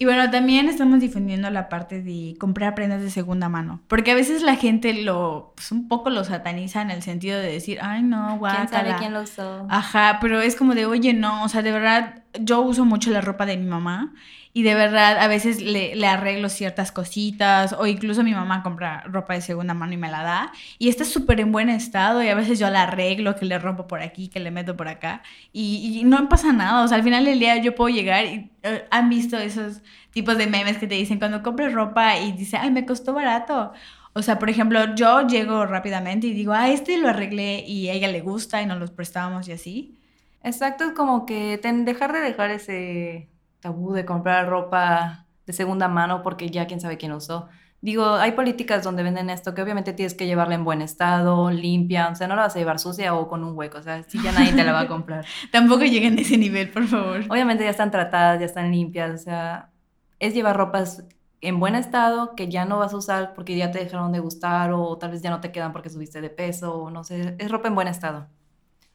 Y 0.00 0.06
bueno, 0.06 0.30
también 0.30 0.66
estamos 0.70 0.98
difundiendo 0.98 1.50
la 1.50 1.68
parte 1.68 2.00
de 2.00 2.34
comprar 2.40 2.74
prendas 2.74 3.02
de 3.02 3.10
segunda 3.10 3.50
mano. 3.50 3.82
Porque 3.86 4.12
a 4.12 4.14
veces 4.14 4.40
la 4.40 4.56
gente 4.56 4.94
lo, 4.94 5.52
pues 5.54 5.70
un 5.72 5.88
poco 5.88 6.08
lo 6.08 6.24
sataniza 6.24 6.80
en 6.80 6.90
el 6.90 7.02
sentido 7.02 7.38
de 7.38 7.52
decir, 7.52 7.80
ay, 7.82 8.02
no, 8.02 8.38
¿Quién 8.40 8.50
sabe 8.70 8.88
guácala. 8.88 8.96
quién 8.96 9.12
lo 9.12 9.20
usó? 9.20 9.66
Ajá, 9.68 10.16
pero 10.22 10.40
es 10.40 10.56
como 10.56 10.74
de, 10.74 10.86
oye, 10.86 11.12
no, 11.12 11.44
o 11.44 11.50
sea, 11.50 11.60
de 11.60 11.72
verdad, 11.72 12.22
yo 12.40 12.62
uso 12.62 12.86
mucho 12.86 13.10
la 13.10 13.20
ropa 13.20 13.44
de 13.44 13.58
mi 13.58 13.66
mamá 13.66 14.14
y 14.52 14.62
de 14.64 14.74
verdad 14.74 15.18
a 15.18 15.28
veces 15.28 15.60
le, 15.62 15.94
arreglo 16.06 16.48
ciertas 16.48 16.92
cositas 16.92 17.74
o 17.78 17.86
incluso 17.86 18.24
mi 18.24 18.32
mamá 18.34 18.62
compra 18.62 19.04
ropa 19.06 19.34
de 19.34 19.40
segunda 19.40 19.74
mano 19.74 19.92
y 19.92 19.96
me 19.96 20.10
la 20.10 20.22
da 20.22 20.52
y 20.78 20.88
está 20.88 21.04
súper 21.04 21.40
en 21.40 21.52
buen 21.52 21.68
estado 21.68 22.22
y 22.22 22.28
a 22.28 22.34
veces 22.34 22.58
yo 22.58 22.68
la 22.70 22.82
arreglo, 22.82 23.36
que 23.36 23.46
le 23.46 23.58
rompo 23.58 23.86
por 23.86 24.02
aquí, 24.02 24.28
que 24.28 24.40
le 24.40 24.50
meto 24.50 24.76
por 24.76 24.88
acá 24.88 25.22
y, 25.52 26.00
y 26.00 26.04
no 26.04 26.28
pasa 26.28 26.52
nada, 26.52 26.82
o 26.82 26.88
sea, 26.88 26.96
al 26.96 27.04
final 27.04 27.24
del 27.24 27.38
día 27.38 27.56
yo 27.58 27.74
puedo 27.74 27.94
llegar 27.94 28.24
y 28.26 28.50
eh, 28.62 28.86
han 28.90 29.08
visto 29.08 29.38
esos 29.38 29.82
tipos 30.12 30.36
de 30.38 30.46
memes 30.46 30.78
que 30.78 30.86
te 30.86 30.94
dicen 30.96 31.18
cuando 31.18 31.42
compras 31.42 31.72
ropa 31.72 32.18
y 32.18 32.32
dice, 32.32 32.56
ay, 32.56 32.70
me 32.70 32.86
costó 32.86 33.14
barato. 33.14 33.72
O 34.12 34.22
sea, 34.22 34.38
por 34.38 34.50
ejemplo, 34.50 34.94
yo 34.96 35.26
llego 35.26 35.66
rápidamente 35.66 36.26
y 36.26 36.34
digo, 36.34 36.52
ah, 36.52 36.68
este 36.68 36.98
lo 36.98 37.08
arreglé 37.08 37.64
y 37.66 37.88
a 37.88 37.92
ella 37.92 38.08
le 38.08 38.20
gusta 38.20 38.60
y 38.60 38.66
nos 38.66 38.78
los 38.78 38.90
prestábamos 38.90 39.48
y 39.48 39.52
así. 39.52 39.98
Exacto, 40.42 40.84
es 40.84 40.92
como 40.92 41.26
que 41.26 41.58
dejar 41.58 42.12
de 42.12 42.20
dejar 42.20 42.50
ese 42.50 43.28
tabú 43.60 43.92
de 43.92 44.04
comprar 44.04 44.48
ropa 44.48 45.26
de 45.46 45.52
segunda 45.52 45.88
mano 45.88 46.22
porque 46.22 46.50
ya 46.50 46.66
quién 46.66 46.80
sabe 46.80 46.96
quién 46.96 47.12
usó. 47.12 47.48
Digo, 47.82 48.14
hay 48.16 48.32
políticas 48.32 48.84
donde 48.84 49.02
venden 49.02 49.30
esto 49.30 49.54
que 49.54 49.62
obviamente 49.62 49.94
tienes 49.94 50.14
que 50.14 50.26
llevarla 50.26 50.54
en 50.54 50.64
buen 50.64 50.82
estado, 50.82 51.50
limpia, 51.50 52.10
o 52.10 52.14
sea, 52.14 52.28
no 52.28 52.36
la 52.36 52.42
vas 52.42 52.54
a 52.54 52.58
llevar 52.58 52.78
sucia 52.78 53.14
o 53.14 53.26
con 53.26 53.42
un 53.42 53.56
hueco, 53.56 53.78
o 53.78 53.82
sea, 53.82 54.02
si 54.02 54.22
ya 54.22 54.32
nadie 54.32 54.52
te 54.52 54.64
la 54.64 54.72
va 54.72 54.80
a 54.80 54.86
comprar. 54.86 55.24
Tampoco 55.50 55.84
lleguen 55.84 56.18
a 56.18 56.20
ese 56.20 56.36
nivel, 56.36 56.68
por 56.68 56.86
favor. 56.86 57.24
Obviamente 57.30 57.64
ya 57.64 57.70
están 57.70 57.90
tratadas, 57.90 58.38
ya 58.38 58.44
están 58.44 58.70
limpias, 58.70 59.14
o 59.14 59.18
sea, 59.18 59.70
es 60.18 60.34
llevar 60.34 60.58
ropas 60.58 61.04
en 61.40 61.58
buen 61.58 61.74
estado 61.74 62.34
que 62.36 62.48
ya 62.48 62.66
no 62.66 62.78
vas 62.78 62.92
a 62.92 62.98
usar 62.98 63.32
porque 63.34 63.56
ya 63.56 63.70
te 63.70 63.78
dejaron 63.78 64.12
de 64.12 64.18
gustar 64.20 64.72
o 64.72 64.98
tal 64.98 65.12
vez 65.12 65.22
ya 65.22 65.30
no 65.30 65.40
te 65.40 65.50
quedan 65.50 65.72
porque 65.72 65.88
subiste 65.88 66.20
de 66.20 66.28
peso 66.28 66.74
o 66.74 66.90
no 66.90 67.02
sé, 67.02 67.34
es 67.38 67.50
ropa 67.50 67.68
en 67.68 67.74
buen 67.74 67.88
estado. 67.88 68.28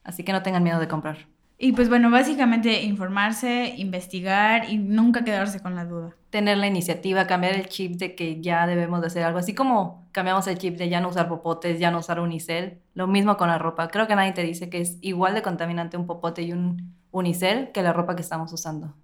Así 0.04 0.22
que 0.22 0.32
no 0.32 0.44
tengan 0.44 0.62
miedo 0.62 0.78
de 0.78 0.86
comprar. 0.86 1.26
Y 1.58 1.72
pues 1.72 1.88
bueno, 1.88 2.10
básicamente 2.10 2.82
informarse, 2.82 3.74
investigar 3.78 4.68
y 4.68 4.76
nunca 4.76 5.24
quedarse 5.24 5.60
con 5.60 5.74
la 5.74 5.86
duda. 5.86 6.14
Tener 6.28 6.58
la 6.58 6.66
iniciativa, 6.66 7.26
cambiar 7.26 7.54
el 7.54 7.68
chip 7.68 7.96
de 7.96 8.14
que 8.14 8.42
ya 8.42 8.66
debemos 8.66 9.00
de 9.00 9.06
hacer 9.06 9.22
algo, 9.22 9.38
así 9.38 9.54
como 9.54 10.06
cambiamos 10.12 10.46
el 10.48 10.58
chip 10.58 10.76
de 10.76 10.90
ya 10.90 11.00
no 11.00 11.08
usar 11.08 11.28
popotes, 11.28 11.78
ya 11.78 11.90
no 11.90 11.98
usar 11.98 12.20
unicel, 12.20 12.78
lo 12.94 13.06
mismo 13.06 13.38
con 13.38 13.48
la 13.48 13.56
ropa. 13.56 13.88
Creo 13.88 14.06
que 14.06 14.16
nadie 14.16 14.32
te 14.32 14.42
dice 14.42 14.68
que 14.68 14.82
es 14.82 14.98
igual 15.00 15.34
de 15.34 15.42
contaminante 15.42 15.96
un 15.96 16.06
popote 16.06 16.42
y 16.42 16.52
un 16.52 16.94
unicel 17.10 17.70
que 17.72 17.82
la 17.82 17.94
ropa 17.94 18.16
que 18.16 18.22
estamos 18.22 18.52
usando. 18.52 18.94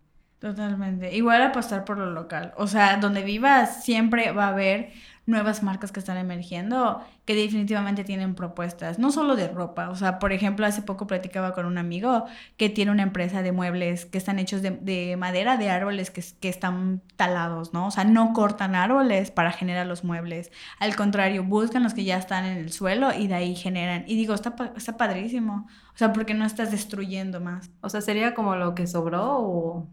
Totalmente. 0.42 1.14
Igual 1.14 1.40
apostar 1.40 1.84
por 1.84 1.98
lo 1.98 2.10
local. 2.10 2.52
O 2.56 2.66
sea, 2.66 2.96
donde 2.96 3.22
vivas 3.22 3.84
siempre 3.84 4.32
va 4.32 4.46
a 4.46 4.48
haber 4.48 4.90
nuevas 5.24 5.62
marcas 5.62 5.92
que 5.92 6.00
están 6.00 6.16
emergiendo 6.16 7.00
que 7.24 7.34
definitivamente 7.34 8.02
tienen 8.02 8.34
propuestas, 8.34 8.98
no 8.98 9.12
solo 9.12 9.36
de 9.36 9.48
ropa. 9.48 9.90
O 9.90 9.96
sea, 9.96 10.18
por 10.18 10.32
ejemplo, 10.32 10.66
hace 10.66 10.82
poco 10.82 11.06
platicaba 11.06 11.52
con 11.52 11.66
un 11.66 11.78
amigo 11.78 12.24
que 12.56 12.68
tiene 12.68 12.90
una 12.90 13.04
empresa 13.04 13.42
de 13.42 13.52
muebles 13.52 14.04
que 14.06 14.18
están 14.18 14.38
hechos 14.38 14.62
de, 14.62 14.72
de 14.72 15.16
madera 15.16 15.56
de 15.56 15.70
árboles 15.70 16.10
que, 16.10 16.24
que 16.40 16.48
están 16.48 17.02
talados, 17.16 17.72
¿no? 17.72 17.86
O 17.86 17.90
sea, 17.90 18.04
no 18.04 18.32
cortan 18.32 18.74
árboles 18.74 19.30
para 19.30 19.52
generar 19.52 19.86
los 19.86 20.02
muebles. 20.02 20.50
Al 20.80 20.96
contrario, 20.96 21.44
buscan 21.44 21.84
los 21.84 21.94
que 21.94 22.04
ya 22.04 22.16
están 22.18 22.44
en 22.44 22.58
el 22.58 22.72
suelo 22.72 23.12
y 23.14 23.28
de 23.28 23.34
ahí 23.34 23.54
generan. 23.54 24.04
Y 24.08 24.16
digo, 24.16 24.34
está, 24.34 24.54
está 24.76 24.96
padrísimo. 24.96 25.66
O 25.94 25.98
sea, 25.98 26.12
porque 26.12 26.34
no 26.34 26.44
estás 26.44 26.70
destruyendo 26.72 27.40
más. 27.40 27.70
O 27.80 27.88
sea, 27.88 28.00
sería 28.00 28.34
como 28.34 28.56
lo 28.56 28.74
que 28.74 28.86
sobró 28.86 29.38
o... 29.38 29.88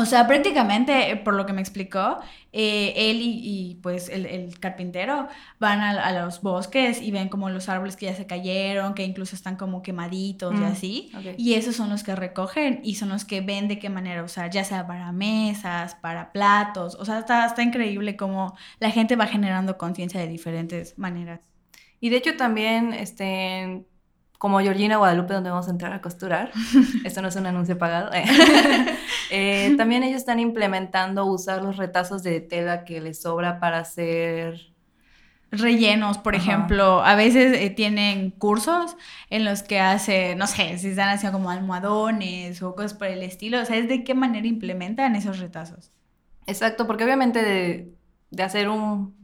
O 0.00 0.06
sea, 0.06 0.28
prácticamente, 0.28 1.10
eh, 1.10 1.16
por 1.16 1.34
lo 1.34 1.44
que 1.44 1.52
me 1.52 1.60
explicó, 1.60 2.18
eh, 2.52 2.92
él 2.96 3.16
y, 3.20 3.40
y, 3.72 3.74
pues 3.82 4.08
el, 4.08 4.26
el 4.26 4.58
carpintero 4.60 5.26
van 5.58 5.80
a, 5.80 5.90
a 5.90 6.12
los 6.12 6.40
bosques 6.40 7.02
y 7.02 7.10
ven 7.10 7.28
como 7.28 7.50
los 7.50 7.68
árboles 7.68 7.96
que 7.96 8.06
ya 8.06 8.14
se 8.14 8.26
cayeron, 8.26 8.94
que 8.94 9.02
incluso 9.04 9.34
están 9.34 9.56
como 9.56 9.82
quemaditos 9.82 10.56
y 10.60 10.62
Mm, 10.62 10.64
así. 10.64 11.10
Y 11.36 11.54
esos 11.54 11.74
son 11.76 11.90
los 11.90 12.04
que 12.04 12.14
recogen 12.14 12.80
y 12.84 12.94
son 12.94 13.08
los 13.08 13.24
que 13.24 13.40
ven 13.40 13.66
de 13.66 13.78
qué 13.80 13.90
manera 13.90 14.22
usar, 14.22 14.50
ya 14.50 14.62
sea 14.64 14.86
para 14.86 15.10
mesas, 15.12 15.96
para 15.96 16.30
platos. 16.32 16.94
O 16.94 17.04
sea, 17.04 17.18
está, 17.18 17.44
está 17.46 17.62
increíble 17.62 18.16
cómo 18.16 18.56
la 18.78 18.90
gente 18.92 19.16
va 19.16 19.26
generando 19.26 19.76
conciencia 19.78 20.20
de 20.20 20.28
diferentes 20.28 20.96
maneras. 20.98 21.40
Y 22.00 22.10
de 22.10 22.16
hecho 22.18 22.36
también, 22.36 22.92
este, 22.94 23.84
como 24.38 24.60
Georgina 24.60 24.96
Guadalupe, 24.96 25.34
donde 25.34 25.50
vamos 25.50 25.66
a 25.66 25.72
entrar 25.72 25.92
a 25.92 26.00
costurar, 26.00 26.52
esto 27.04 27.20
no 27.20 27.28
es 27.28 27.36
un 27.36 27.46
anuncio 27.46 27.76
pagado, 27.76 28.10
eh, 29.30 29.74
también 29.76 30.04
ellos 30.04 30.18
están 30.18 30.38
implementando 30.38 31.26
usar 31.26 31.62
los 31.62 31.76
retazos 31.76 32.22
de 32.22 32.40
tela 32.40 32.84
que 32.84 33.00
les 33.00 33.20
sobra 33.20 33.58
para 33.58 33.80
hacer... 33.80 34.72
rellenos, 35.50 36.18
por 36.18 36.36
Ajá. 36.36 36.44
ejemplo, 36.44 37.02
a 37.02 37.16
veces 37.16 37.60
eh, 37.60 37.70
tienen 37.70 38.30
cursos 38.30 38.96
en 39.28 39.44
los 39.44 39.64
que 39.64 39.80
hace, 39.80 40.36
no 40.36 40.46
sé, 40.46 40.78
si 40.78 40.88
están 40.88 41.08
haciendo 41.08 41.36
como 41.36 41.50
almohadones 41.50 42.62
o 42.62 42.76
cosas 42.76 42.94
por 42.94 43.08
el 43.08 43.24
estilo, 43.24 43.60
o 43.60 43.64
sea, 43.64 43.76
es 43.76 43.88
de 43.88 44.04
qué 44.04 44.14
manera 44.14 44.46
implementan 44.46 45.16
esos 45.16 45.40
retazos. 45.40 45.90
Exacto, 46.46 46.86
porque 46.86 47.04
obviamente 47.04 47.42
de, 47.42 47.92
de 48.30 48.42
hacer 48.42 48.68
un 48.68 49.16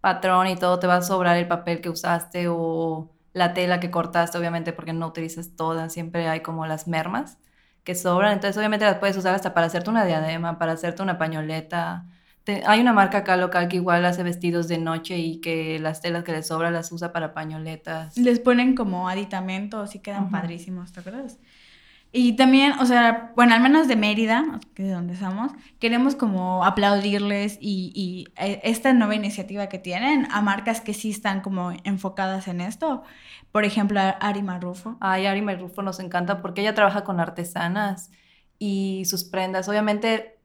patrón 0.00 0.46
y 0.46 0.56
todo 0.56 0.78
te 0.78 0.86
va 0.86 0.96
a 0.96 1.02
sobrar 1.02 1.36
el 1.38 1.48
papel 1.48 1.80
que 1.80 1.90
usaste 1.90 2.48
o 2.48 3.10
la 3.32 3.54
tela 3.54 3.80
que 3.80 3.90
cortaste, 3.90 4.38
obviamente 4.38 4.72
porque 4.72 4.92
no 4.92 5.06
utilizas 5.06 5.54
toda, 5.56 5.88
siempre 5.88 6.28
hay 6.28 6.40
como 6.40 6.66
las 6.66 6.88
mermas 6.88 7.38
que 7.84 7.94
sobran, 7.94 8.32
entonces 8.32 8.56
obviamente 8.58 8.84
las 8.84 8.98
puedes 8.98 9.16
usar 9.16 9.34
hasta 9.34 9.54
para 9.54 9.66
hacerte 9.66 9.90
una 9.90 10.04
diadema, 10.04 10.58
para 10.58 10.72
hacerte 10.72 11.02
una 11.02 11.16
pañoleta. 11.18 12.06
Te- 12.44 12.62
hay 12.66 12.80
una 12.80 12.92
marca 12.92 13.18
acá 13.18 13.36
local 13.36 13.68
que 13.68 13.76
igual 13.76 14.04
hace 14.04 14.22
vestidos 14.22 14.68
de 14.68 14.78
noche 14.78 15.18
y 15.18 15.40
que 15.40 15.78
las 15.78 16.00
telas 16.00 16.24
que 16.24 16.32
le 16.32 16.42
sobran 16.42 16.72
las 16.72 16.92
usa 16.92 17.12
para 17.12 17.32
pañoletas. 17.34 18.16
Les 18.18 18.40
ponen 18.40 18.74
como 18.74 19.08
aditamentos 19.08 19.94
y 19.94 20.00
quedan 20.00 20.30
padrísimos, 20.30 20.92
¿te 20.92 21.00
acuerdas? 21.00 21.38
Y 22.10 22.36
también, 22.36 22.72
o 22.80 22.86
sea, 22.86 23.32
bueno, 23.36 23.54
al 23.54 23.60
menos 23.60 23.86
de 23.86 23.94
Mérida, 23.94 24.60
que 24.74 24.82
es 24.82 24.88
de 24.88 24.94
donde 24.94 25.12
estamos, 25.12 25.52
queremos 25.78 26.16
como 26.16 26.64
aplaudirles 26.64 27.58
y, 27.60 27.92
y, 27.94 28.28
eh, 28.42 28.60
esta 28.64 28.94
nueva 28.94 29.14
iniciativa 29.14 29.68
que 29.68 29.78
tienen 29.78 30.26
a 30.30 30.40
marcas 30.40 30.80
que 30.80 30.94
sí 30.94 31.10
están 31.10 31.42
como 31.42 31.72
enfocadas 31.84 32.48
en 32.48 32.62
esto. 32.62 33.02
Por 33.52 33.64
ejemplo, 33.64 34.00
Ari 34.00 34.42
Marrufo. 34.42 34.96
Ay, 35.00 35.26
Ari 35.26 35.42
Merrufo 35.42 35.82
nos 35.82 36.00
encanta 36.00 36.40
porque 36.40 36.62
ella 36.62 36.74
trabaja 36.74 37.04
con 37.04 37.20
artesanas 37.20 38.10
y 38.58 39.04
sus 39.06 39.24
prendas. 39.24 39.68
Obviamente, 39.68 40.38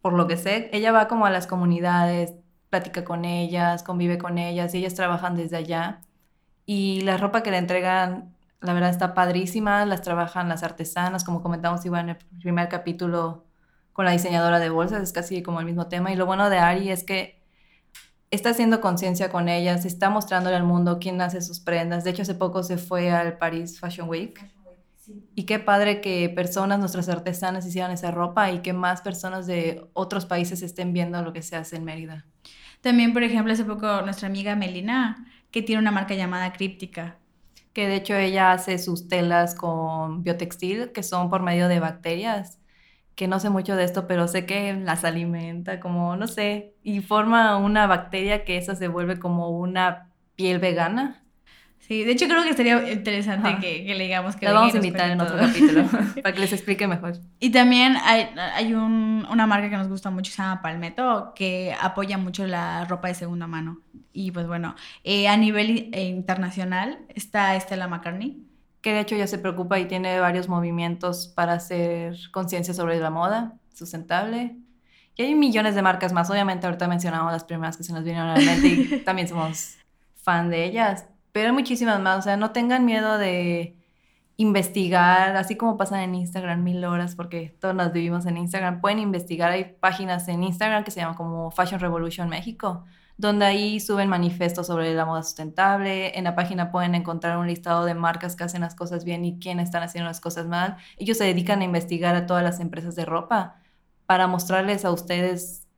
por 0.00 0.14
lo 0.14 0.26
que 0.26 0.36
sé, 0.36 0.70
ella 0.72 0.92
va 0.92 1.08
como 1.08 1.26
a 1.26 1.30
las 1.30 1.46
comunidades, 1.46 2.34
platica 2.70 3.04
con 3.04 3.24
ellas, 3.24 3.82
convive 3.82 4.18
con 4.18 4.38
ellas 4.38 4.74
y 4.74 4.78
ellas 4.78 4.94
trabajan 4.94 5.36
desde 5.36 5.56
allá. 5.56 6.00
Y 6.66 7.02
la 7.02 7.16
ropa 7.18 7.42
que 7.42 7.50
le 7.50 7.58
entregan, 7.58 8.34
la 8.64 8.72
verdad, 8.72 8.90
está 8.90 9.14
padrísima. 9.14 9.84
Las 9.84 10.02
trabajan 10.02 10.48
las 10.48 10.62
artesanas, 10.62 11.22
como 11.22 11.42
comentamos 11.42 11.84
igual 11.84 12.02
en 12.02 12.08
el 12.10 12.16
primer 12.40 12.68
capítulo 12.68 13.44
con 13.92 14.04
la 14.04 14.10
diseñadora 14.10 14.58
de 14.58 14.70
bolsas, 14.70 15.02
es 15.02 15.12
casi 15.12 15.42
como 15.42 15.60
el 15.60 15.66
mismo 15.66 15.86
tema. 15.86 16.12
Y 16.12 16.16
lo 16.16 16.26
bueno 16.26 16.50
de 16.50 16.58
Ari 16.58 16.90
es 16.90 17.04
que 17.04 17.40
está 18.30 18.50
haciendo 18.50 18.80
conciencia 18.80 19.30
con 19.30 19.48
ellas, 19.48 19.84
está 19.84 20.10
mostrándole 20.10 20.56
al 20.56 20.64
mundo 20.64 20.98
quién 20.98 21.20
hace 21.20 21.42
sus 21.42 21.60
prendas. 21.60 22.04
De 22.04 22.10
hecho, 22.10 22.22
hace 22.22 22.34
poco 22.34 22.62
se 22.62 22.78
fue 22.78 23.12
al 23.12 23.38
Paris 23.38 23.78
Fashion 23.78 24.08
Week 24.08 24.40
Y 25.34 25.44
qué 25.44 25.58
padre 25.58 26.00
que 26.00 26.28
personas, 26.30 26.80
nuestras 26.80 27.08
artesanas, 27.08 27.66
hicieran 27.66 27.92
esa 27.92 28.10
ropa 28.10 28.50
y 28.50 28.60
que 28.60 28.72
más 28.72 29.02
personas 29.02 29.46
de 29.46 29.86
otros 29.92 30.26
países 30.26 30.62
estén 30.62 30.92
viendo 30.92 31.22
lo 31.22 31.32
que 31.32 31.42
se 31.42 31.54
hace 31.54 31.76
en 31.76 31.84
Mérida. 31.84 32.24
También, 32.80 33.12
por 33.12 33.22
ejemplo, 33.22 33.52
hace 33.52 33.64
poco 33.64 34.02
nuestra 34.02 34.26
amiga 34.26 34.56
Melina, 34.56 35.26
que 35.50 35.62
tiene 35.62 35.80
una 35.80 35.92
marca 35.92 36.14
llamada 36.14 36.52
Críptica. 36.52 37.18
Que 37.74 37.88
de 37.88 37.96
hecho 37.96 38.16
ella 38.16 38.52
hace 38.52 38.78
sus 38.78 39.08
telas 39.08 39.54
con 39.56 40.22
biotextil, 40.24 40.92
que 40.92 41.02
son 41.04 41.30
por 41.30 41.42
medio 41.42 41.68
de 41.68 41.80
bacterias. 41.80 42.60
Que 43.16 43.28
no 43.28 43.40
sé 43.40 43.50
mucho 43.50 43.76
de 43.76 43.84
esto, 43.84 44.06
pero 44.08 44.28
sé 44.28 44.46
que 44.46 44.74
las 44.74 45.04
alimenta, 45.04 45.80
como 45.80 46.16
no 46.16 46.28
sé, 46.28 46.76
y 46.82 47.00
forma 47.02 47.56
una 47.58 47.86
bacteria 47.86 48.44
que 48.44 48.58
esa 48.58 48.76
se 48.76 48.88
vuelve 48.88 49.18
como 49.20 49.50
una 49.50 50.12
piel 50.36 50.58
vegana. 50.60 51.23
Sí, 51.86 52.02
de 52.02 52.12
hecho 52.12 52.26
creo 52.26 52.42
que 52.42 52.48
estaría 52.50 52.90
interesante 52.92 53.56
que, 53.60 53.84
que 53.84 53.94
le 53.94 54.04
digamos 54.04 54.36
que 54.36 54.46
La 54.46 54.52
vamos 54.54 54.72
a 54.74 54.78
invitar 54.78 55.10
en 55.10 55.20
otro 55.20 55.36
capítulo 55.36 55.84
para 56.22 56.32
que 56.34 56.40
les 56.40 56.52
explique 56.54 56.86
mejor. 56.86 57.18
Y 57.40 57.50
también 57.50 57.96
hay, 58.02 58.28
hay 58.54 58.72
un- 58.72 59.26
una 59.30 59.46
marca 59.46 59.68
que 59.68 59.76
nos 59.76 59.88
gusta 59.88 60.10
mucho, 60.10 60.32
se 60.32 60.38
llama 60.42 60.62
Palmetto, 60.62 61.32
que 61.36 61.74
apoya 61.78 62.16
mucho 62.16 62.46
la 62.46 62.86
ropa 62.86 63.08
de 63.08 63.14
segunda 63.14 63.46
mano. 63.46 63.80
Y 64.14 64.30
pues 64.30 64.46
bueno, 64.46 64.74
eh, 65.02 65.28
a 65.28 65.36
nivel 65.36 65.90
eh, 65.92 66.04
internacional 66.04 67.00
está 67.08 67.58
Stella 67.60 67.86
McCartney. 67.86 68.42
Que 68.80 68.92
de 68.92 69.00
hecho 69.00 69.16
ya 69.16 69.26
se 69.26 69.38
preocupa 69.38 69.78
y 69.78 69.86
tiene 69.86 70.20
varios 70.20 70.48
movimientos 70.48 71.28
para 71.28 71.54
hacer 71.54 72.16
conciencia 72.32 72.72
sobre 72.74 72.98
la 72.98 73.10
moda 73.10 73.54
sustentable. 73.74 74.56
Y 75.16 75.22
hay 75.22 75.34
millones 75.34 75.74
de 75.74 75.82
marcas 75.82 76.12
más. 76.12 76.30
Obviamente 76.30 76.66
ahorita 76.66 76.88
mencionamos 76.88 77.30
las 77.32 77.44
primeras 77.44 77.76
que 77.76 77.82
se 77.84 77.92
nos 77.92 78.04
vinieron 78.04 78.28
a 78.30 78.38
la 78.38 78.44
mente 78.44 78.68
y 78.68 78.98
también 79.04 79.28
somos 79.28 79.76
fan 80.22 80.48
de 80.50 80.64
ellas. 80.64 81.06
Pero 81.34 81.48
hay 81.48 81.52
muchísimas 81.52 82.00
más. 82.00 82.20
O 82.20 82.22
sea, 82.22 82.38
no 82.38 82.52
tengan 82.52 82.86
miedo 82.86 83.18
de 83.18 83.76
investigar, 84.36 85.36
así 85.36 85.56
como 85.56 85.76
pasan 85.76 86.00
en 86.00 86.14
Instagram 86.14 86.62
mil 86.64 86.84
horas, 86.86 87.16
porque 87.16 87.56
todos 87.60 87.74
nos 87.74 87.92
vivimos 87.92 88.26
en 88.26 88.38
Instagram. 88.38 88.80
Pueden 88.80 89.00
investigar. 89.00 89.52
Hay 89.52 89.76
páginas 89.80 90.28
en 90.28 90.44
Instagram 90.44 90.84
que 90.84 90.90
se 90.90 91.00
llaman 91.00 91.16
como 91.16 91.50
Fashion 91.50 91.80
Revolution 91.80 92.28
México 92.28 92.84
donde 93.16 93.44
ahí 93.44 93.80
suben 93.80 94.08
manifiestos 94.08 94.66
sobre 94.66 94.94
la 94.94 95.04
moda 95.04 95.22
sustentable. 95.22 96.18
En 96.18 96.24
la 96.24 96.34
página 96.34 96.70
pueden 96.70 96.94
encontrar 96.94 97.38
un 97.38 97.46
listado 97.46 97.84
de 97.84 97.94
marcas 97.94 98.36
que 98.36 98.44
hacen 98.44 98.62
las 98.62 98.74
cosas 98.74 99.04
bien 99.04 99.24
y 99.24 99.38
quiénes 99.38 99.66
están 99.66 99.82
haciendo 99.82 100.08
las 100.08 100.20
cosas 100.20 100.46
mal. 100.46 100.76
Ellos 100.98 101.18
se 101.18 101.24
dedican 101.24 101.60
a 101.60 101.64
investigar 101.64 102.16
a 102.16 102.26
todas 102.26 102.42
las 102.42 102.60
empresas 102.60 102.96
de 102.96 103.04
ropa 103.04 103.56
para 104.06 104.26
mostrarles 104.26 104.84
a 104.84 104.90
ustedes 104.92 105.68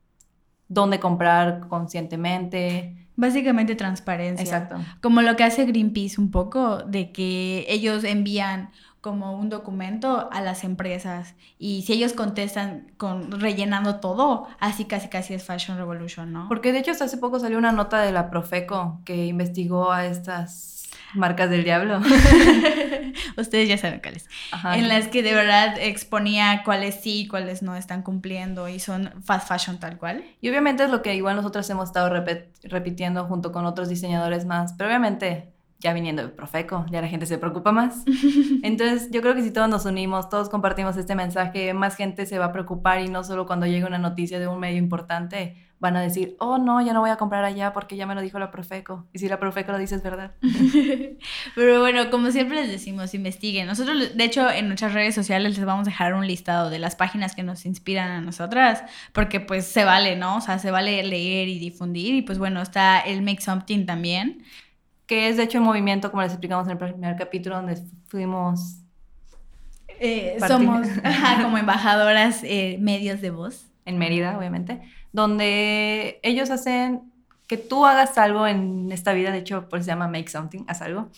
dónde 0.67 0.99
comprar 0.99 1.67
conscientemente. 1.67 3.06
Básicamente 3.17 3.75
transparencia. 3.75 4.43
Exacto. 4.43 4.77
Como 5.01 5.21
lo 5.21 5.35
que 5.35 5.43
hace 5.43 5.65
Greenpeace 5.65 6.21
un 6.21 6.31
poco, 6.31 6.77
de 6.77 7.11
que 7.11 7.65
ellos 7.67 8.03
envían 8.03 8.69
como 9.01 9.37
un 9.37 9.49
documento 9.49 10.29
a 10.31 10.41
las 10.41 10.63
empresas 10.63 11.33
y 11.57 11.83
si 11.83 11.93
ellos 11.93 12.13
contestan 12.13 12.91
con 12.97 13.31
rellenando 13.39 13.99
todo, 13.99 14.47
así 14.59 14.85
casi 14.85 15.07
casi 15.07 15.33
es 15.33 15.43
Fashion 15.43 15.77
Revolution, 15.77 16.31
¿no? 16.31 16.47
Porque 16.47 16.71
de 16.71 16.79
hecho 16.79 16.91
hasta 16.91 17.05
hace 17.05 17.17
poco 17.17 17.39
salió 17.39 17.57
una 17.57 17.71
nota 17.71 18.01
de 18.01 18.11
la 18.11 18.29
Profeco 18.29 18.99
que 19.05 19.25
investigó 19.25 19.91
a 19.91 20.05
estas 20.05 20.76
marcas 21.13 21.49
del 21.49 21.63
diablo. 21.63 21.99
Ustedes 23.37 23.69
ya 23.69 23.77
saben 23.77 23.99
cuáles. 23.99 24.27
Ajá. 24.51 24.77
En 24.77 24.87
las 24.87 25.07
que 25.07 25.23
de 25.23 25.33
verdad 25.33 25.75
exponía 25.79 26.61
cuáles 26.63 27.01
sí 27.01 27.21
y 27.21 27.27
cuáles 27.27 27.61
no 27.61 27.75
están 27.75 28.03
cumpliendo 28.03 28.67
y 28.67 28.79
son 28.79 29.13
fast 29.23 29.47
fashion 29.47 29.79
tal 29.79 29.97
cual. 29.97 30.23
Y 30.41 30.49
obviamente 30.49 30.83
es 30.83 30.89
lo 30.89 31.01
que 31.01 31.15
igual 31.15 31.35
nosotros 31.35 31.69
hemos 31.69 31.89
estado 31.89 32.09
repitiendo 32.63 33.25
junto 33.25 33.51
con 33.51 33.65
otros 33.65 33.89
diseñadores 33.89 34.45
más, 34.45 34.73
pero 34.73 34.89
obviamente 34.89 35.53
ya 35.79 35.93
viniendo 35.93 36.23
de 36.23 36.29
Profeco, 36.29 36.85
ya 36.89 37.01
la 37.01 37.07
gente 37.07 37.25
se 37.25 37.37
preocupa 37.37 37.71
más. 37.71 38.03
Entonces 38.63 39.09
yo 39.11 39.21
creo 39.21 39.35
que 39.35 39.43
si 39.43 39.51
todos 39.51 39.69
nos 39.69 39.85
unimos, 39.85 40.29
todos 40.29 40.49
compartimos 40.49 40.97
este 40.97 41.15
mensaje, 41.15 41.73
más 41.73 41.95
gente 41.95 42.25
se 42.25 42.39
va 42.39 42.45
a 42.45 42.51
preocupar 42.51 43.01
y 43.01 43.09
no 43.09 43.23
solo 43.23 43.45
cuando 43.45 43.65
llegue 43.65 43.85
una 43.85 43.99
noticia 43.99 44.39
de 44.39 44.47
un 44.47 44.59
medio 44.59 44.77
importante 44.77 45.55
van 45.79 45.95
a 45.95 46.01
decir, 46.01 46.35
oh 46.39 46.57
no, 46.57 46.81
ya 46.81 46.91
no 46.91 47.01
voy 47.01 47.11
a 47.11 47.17
comprar 47.17 47.43
allá 47.43 47.71
porque 47.71 47.95
ya 47.95 48.07
me 48.07 48.15
lo 48.15 48.21
dijo 48.21 48.39
la 48.39 48.49
Profeco. 48.49 49.05
Y 49.13 49.19
si 49.19 49.27
la 49.27 49.39
Profeco 49.39 49.71
lo 49.71 49.77
dice 49.77 49.95
es 49.95 50.03
verdad. 50.03 50.31
Pero 51.55 51.81
bueno, 51.81 52.09
como 52.09 52.31
siempre 52.31 52.61
les 52.61 52.71
decimos, 52.71 53.13
investiguen. 53.13 53.67
Nosotros, 53.67 54.17
de 54.17 54.23
hecho, 54.23 54.49
en 54.49 54.67
nuestras 54.67 54.93
redes 54.93 55.13
sociales 55.13 55.55
les 55.55 55.65
vamos 55.65 55.87
a 55.87 55.91
dejar 55.91 56.15
un 56.15 56.25
listado 56.25 56.69
de 56.69 56.79
las 56.79 56.95
páginas 56.95 57.35
que 57.35 57.43
nos 57.43 57.65
inspiran 57.65 58.09
a 58.09 58.21
nosotras, 58.21 58.83
porque 59.13 59.39
pues 59.39 59.65
se 59.67 59.83
vale, 59.83 60.15
¿no? 60.15 60.37
O 60.37 60.41
sea, 60.41 60.57
se 60.57 60.71
vale 60.71 61.03
leer 61.03 61.47
y 61.47 61.59
difundir. 61.59 62.15
Y 62.15 62.23
pues 62.23 62.39
bueno, 62.39 62.61
está 62.61 62.99
el 62.99 63.21
Make 63.21 63.41
Something 63.41 63.85
también. 63.85 64.43
Que 65.07 65.29
es 65.29 65.37
de 65.37 65.43
hecho 65.43 65.59
un 65.59 65.65
movimiento, 65.65 66.11
como 66.11 66.21
les 66.21 66.33
explicamos 66.33 66.67
en 66.67 66.71
el 66.73 66.77
primer 66.77 67.15
capítulo, 67.15 67.55
donde 67.55 67.81
fuimos 68.09 68.83
Eh, 69.99 70.37
somos 70.47 70.87
ajá, 71.03 71.43
como 71.43 71.57
embajadoras 71.57 72.41
eh, 72.43 72.77
medios 72.79 73.21
de 73.21 73.31
voz. 73.31 73.65
en 73.85 73.97
Mérida, 73.97 74.37
obviamente, 74.37 74.81
donde 75.13 76.19
ellos 76.23 76.49
hacen 76.51 77.11
que 77.47 77.57
tú 77.57 77.85
hagas 77.85 78.17
algo 78.17 78.45
en 78.47 78.91
esta 78.91 79.13
vida, 79.13 79.31
de 79.31 79.39
hecho, 79.39 79.69
por 79.69 79.79
eso 79.79 79.85
se 79.85 79.91
llama 79.91 80.07
Make 80.09 80.27
Something, 80.29 80.65
haz 80.67 80.81
algo, 80.81 81.09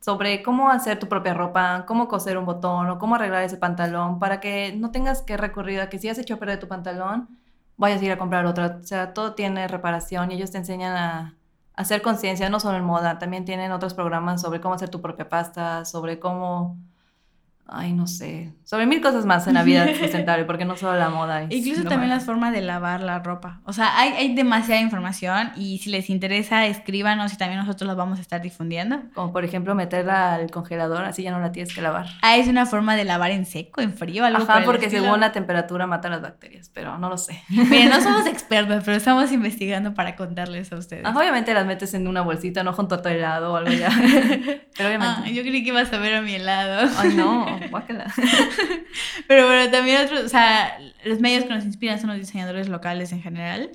sobre 0.00 0.42
cómo 0.42 0.70
hacer 0.70 0.98
tu 0.98 1.08
propia 1.08 1.34
ropa, 1.34 1.84
cómo 1.86 2.08
coser 2.08 2.36
un 2.38 2.44
botón 2.46 2.88
o 2.90 2.98
cómo 2.98 3.14
arreglar 3.16 3.42
ese 3.44 3.56
pantalón 3.56 4.18
para 4.18 4.40
que 4.40 4.74
no 4.76 4.90
tengas 4.90 5.22
que 5.22 5.36
recurrir 5.38 5.80
a 5.80 5.88
que 5.88 5.98
si 5.98 6.08
has 6.08 6.18
hecho 6.18 6.38
perder 6.38 6.60
tu 6.60 6.68
pantalón, 6.68 7.28
vayas 7.76 8.02
a 8.02 8.04
ir 8.04 8.12
a 8.12 8.18
comprar 8.18 8.44
otro. 8.46 8.66
O 8.80 8.84
sea, 8.84 9.14
todo 9.14 9.34
tiene 9.34 9.66
reparación 9.68 10.30
y 10.30 10.34
ellos 10.36 10.50
te 10.50 10.58
enseñan 10.58 10.96
a 10.96 11.36
hacer 11.80 12.02
conciencia, 12.02 12.48
no 12.50 12.60
solo 12.60 12.78
en 12.78 12.84
moda, 12.84 13.18
también 13.18 13.44
tienen 13.44 13.72
otros 13.72 13.94
programas 13.94 14.40
sobre 14.42 14.60
cómo 14.60 14.74
hacer 14.74 14.90
tu 14.90 15.00
propia 15.00 15.28
pasta, 15.28 15.84
sobre 15.84 16.18
cómo... 16.20 16.78
Ay, 17.72 17.92
no 17.92 18.08
sé. 18.08 18.52
Sobre 18.64 18.84
mil 18.86 19.00
cosas 19.00 19.24
más 19.26 19.46
en 19.46 19.54
la 19.54 19.62
vida 19.62 19.86
sustentable, 19.98 20.44
porque 20.44 20.64
no 20.64 20.76
solo 20.76 20.98
la 20.98 21.08
moda. 21.08 21.42
es 21.44 21.52
Incluso 21.52 21.84
también 21.84 22.10
las 22.10 22.24
formas 22.24 22.52
de 22.52 22.62
lavar 22.62 23.00
la 23.00 23.20
ropa. 23.20 23.60
O 23.64 23.72
sea, 23.72 23.96
hay, 23.96 24.10
hay 24.14 24.34
demasiada 24.34 24.80
información 24.80 25.52
y 25.54 25.78
si 25.78 25.88
les 25.90 26.10
interesa, 26.10 26.66
escríbanos 26.66 27.32
y 27.32 27.36
también 27.36 27.60
nosotros 27.60 27.86
las 27.86 27.96
vamos 27.96 28.18
a 28.18 28.22
estar 28.22 28.42
difundiendo. 28.42 29.02
Como 29.14 29.32
por 29.32 29.44
ejemplo 29.44 29.76
meterla 29.76 30.34
al 30.34 30.50
congelador, 30.50 31.04
así 31.04 31.22
ya 31.22 31.30
no 31.30 31.38
la 31.38 31.52
tienes 31.52 31.72
que 31.72 31.80
lavar. 31.80 32.06
Ah, 32.22 32.36
es 32.36 32.48
una 32.48 32.66
forma 32.66 32.96
de 32.96 33.04
lavar 33.04 33.30
en 33.30 33.46
seco, 33.46 33.80
en 33.80 33.94
frío, 33.94 34.24
algo 34.24 34.42
Ajá, 34.42 34.62
porque 34.64 34.86
estilo. 34.86 35.04
según 35.04 35.20
la 35.20 35.30
temperatura 35.30 35.86
mata 35.86 36.08
las 36.08 36.22
bacterias, 36.22 36.70
pero 36.74 36.98
no 36.98 37.08
lo 37.08 37.18
sé. 37.18 37.40
Miren, 37.50 37.90
no 37.90 38.00
somos 38.00 38.26
expertos, 38.26 38.82
pero 38.84 38.96
estamos 38.96 39.30
investigando 39.30 39.94
para 39.94 40.16
contarles 40.16 40.72
a 40.72 40.76
ustedes. 40.76 41.04
Ajá, 41.04 41.16
obviamente 41.16 41.54
las 41.54 41.66
metes 41.66 41.94
en 41.94 42.08
una 42.08 42.22
bolsita, 42.22 42.64
no 42.64 42.72
junto 42.72 42.96
a 42.96 43.02
tu 43.02 43.08
helado 43.08 43.52
o 43.52 43.56
algo 43.56 43.70
ya. 43.70 43.90
Pero 44.76 44.88
obviamente. 44.88 45.14
Ah, 45.24 45.28
yo 45.28 45.42
creí 45.42 45.62
que 45.62 45.68
ibas 45.68 45.92
a 45.92 45.98
ver 45.98 46.16
a 46.16 46.22
mi 46.22 46.34
helado. 46.34 46.90
Ay, 46.98 47.14
no, 47.14 47.59
guácala. 47.68 48.12
Pero 49.28 49.46
bueno, 49.46 49.70
también 49.70 50.02
otros, 50.02 50.20
o 50.20 50.28
sea, 50.28 50.78
los 51.04 51.20
medios 51.20 51.44
que 51.44 51.50
nos 51.50 51.64
inspiran 51.64 52.00
son 52.00 52.10
los 52.10 52.18
diseñadores 52.18 52.68
locales 52.68 53.12
en 53.12 53.22
general. 53.22 53.70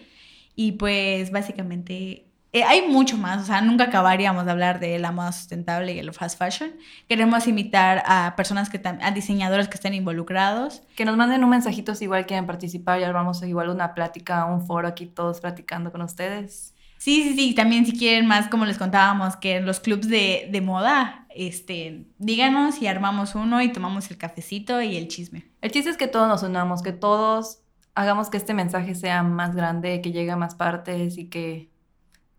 Y 0.56 0.74
pues 0.74 1.32
básicamente 1.32 2.26
eh, 2.56 2.64
hay 2.64 2.88
mucho 2.88 3.18
más, 3.18 3.44
o 3.44 3.46
sea, 3.46 3.60
nunca 3.60 3.84
acabaríamos 3.84 4.46
de 4.46 4.52
hablar 4.52 4.80
de 4.80 4.98
la 4.98 5.12
moda 5.12 5.34
sustentable 5.34 5.92
y 5.92 6.00
el 6.00 6.14
fast 6.14 6.40
fashion. 6.40 6.72
Queremos 7.10 7.48
invitar 7.48 8.02
a 8.06 8.34
personas 8.38 8.70
que 8.70 8.82
a 8.86 9.12
diseñadores 9.12 9.68
que 9.68 9.76
estén 9.76 9.94
involucrados. 9.94 10.82
Que 10.96 11.04
nos 11.04 11.18
manden 11.18 11.44
un 11.44 11.50
mensajito 11.50 11.96
si 11.96 12.06
igual 12.06 12.26
quieren 12.26 12.46
participar 12.46 13.02
y 13.02 13.04
armamos 13.04 13.44
igual 13.44 13.68
una 13.68 13.94
plática, 13.94 14.46
un 14.46 14.66
foro 14.66 14.88
aquí 14.88 15.06
todos 15.06 15.42
platicando 15.42 15.92
con 15.92 16.02
ustedes. 16.02 16.75
Sí, 17.06 17.22
sí, 17.22 17.36
sí, 17.36 17.54
también 17.54 17.86
si 17.86 17.96
quieren 17.96 18.26
más, 18.26 18.48
como 18.48 18.66
les 18.66 18.80
contábamos, 18.80 19.36
que 19.36 19.58
en 19.58 19.68
los 19.68 19.80
clubs 19.80 20.08
de, 20.08 20.50
de 20.52 20.62
moda, 20.62 21.28
este, 21.30 22.08
díganos 22.18 22.82
y 22.82 22.88
armamos 22.88 23.36
uno 23.36 23.62
y 23.62 23.72
tomamos 23.72 24.10
el 24.10 24.18
cafecito 24.18 24.82
y 24.82 24.98
el 24.98 25.08
chisme. 25.08 25.46
El 25.62 25.70
chiste 25.70 25.92
es 25.92 25.98
que 25.98 26.08
todos 26.08 26.28
nos 26.28 26.42
unamos, 26.42 26.82
que 26.82 26.94
todos 26.94 27.60
hagamos 27.94 28.32
que 28.32 28.38
este 28.38 28.56
mensaje 28.56 28.96
sea 28.96 29.22
más 29.22 29.56
grande, 29.56 30.02
que 30.02 30.12
llegue 30.12 30.32
a 30.32 30.36
más 30.36 30.56
partes 30.56 31.20
y 31.20 31.30
que 31.30 31.70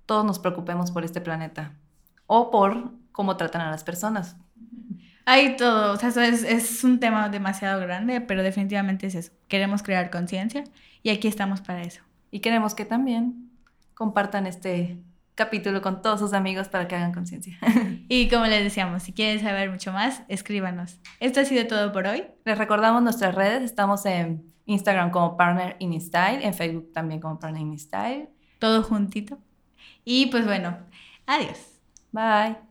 todos 0.04 0.24
nos 0.24 0.40
preocupemos 0.40 0.90
por 0.90 1.04
este 1.04 1.20
planeta. 1.20 1.76
O 2.26 2.50
por 2.50 2.90
cómo 3.12 3.36
tratan 3.36 3.62
a 3.62 3.70
las 3.70 3.84
personas. 3.84 4.36
Hay 5.26 5.54
todo, 5.56 5.92
o 5.92 5.96
sea, 5.96 6.08
eso 6.08 6.22
es, 6.22 6.42
es 6.42 6.82
un 6.82 6.98
tema 6.98 7.28
demasiado 7.28 7.80
grande, 7.82 8.20
pero 8.20 8.42
definitivamente 8.42 9.06
es 9.06 9.14
eso. 9.14 9.32
Queremos 9.46 9.84
crear 9.84 10.10
conciencia 10.10 10.64
y 11.04 11.10
aquí 11.10 11.28
estamos 11.28 11.60
para 11.60 11.82
eso. 11.82 12.02
Y 12.32 12.40
queremos 12.40 12.74
que 12.74 12.84
también 12.84 13.45
compartan 13.96 14.46
este 14.46 14.98
capítulo 15.34 15.82
con 15.82 16.02
todos 16.02 16.20
sus 16.20 16.32
amigos 16.34 16.68
para 16.68 16.86
que 16.86 16.94
hagan 16.94 17.12
conciencia. 17.12 17.58
Y 18.08 18.28
como 18.28 18.46
les 18.46 18.62
decíamos, 18.62 19.02
si 19.02 19.12
quieren 19.12 19.40
saber 19.40 19.68
mucho 19.68 19.92
más, 19.92 20.22
escríbanos. 20.28 21.00
Esto 21.18 21.40
ha 21.40 21.44
sido 21.44 21.66
todo 21.66 21.90
por 21.90 22.06
hoy. 22.06 22.24
Les 22.44 22.56
recordamos 22.56 23.02
nuestras 23.02 23.34
redes, 23.34 23.64
estamos 23.64 24.06
en 24.06 24.44
Instagram 24.66 25.10
como 25.10 25.36
Partner 25.36 25.74
in 25.80 26.00
Style, 26.00 26.44
en 26.44 26.54
Facebook 26.54 26.92
también 26.92 27.20
como 27.20 27.40
Partner 27.40 27.62
in 27.62 27.76
Style. 27.76 28.28
Todo 28.60 28.84
juntito. 28.84 29.38
Y 30.04 30.26
pues 30.26 30.44
bueno, 30.44 30.78
adiós. 31.26 31.58
Bye. 32.12 32.65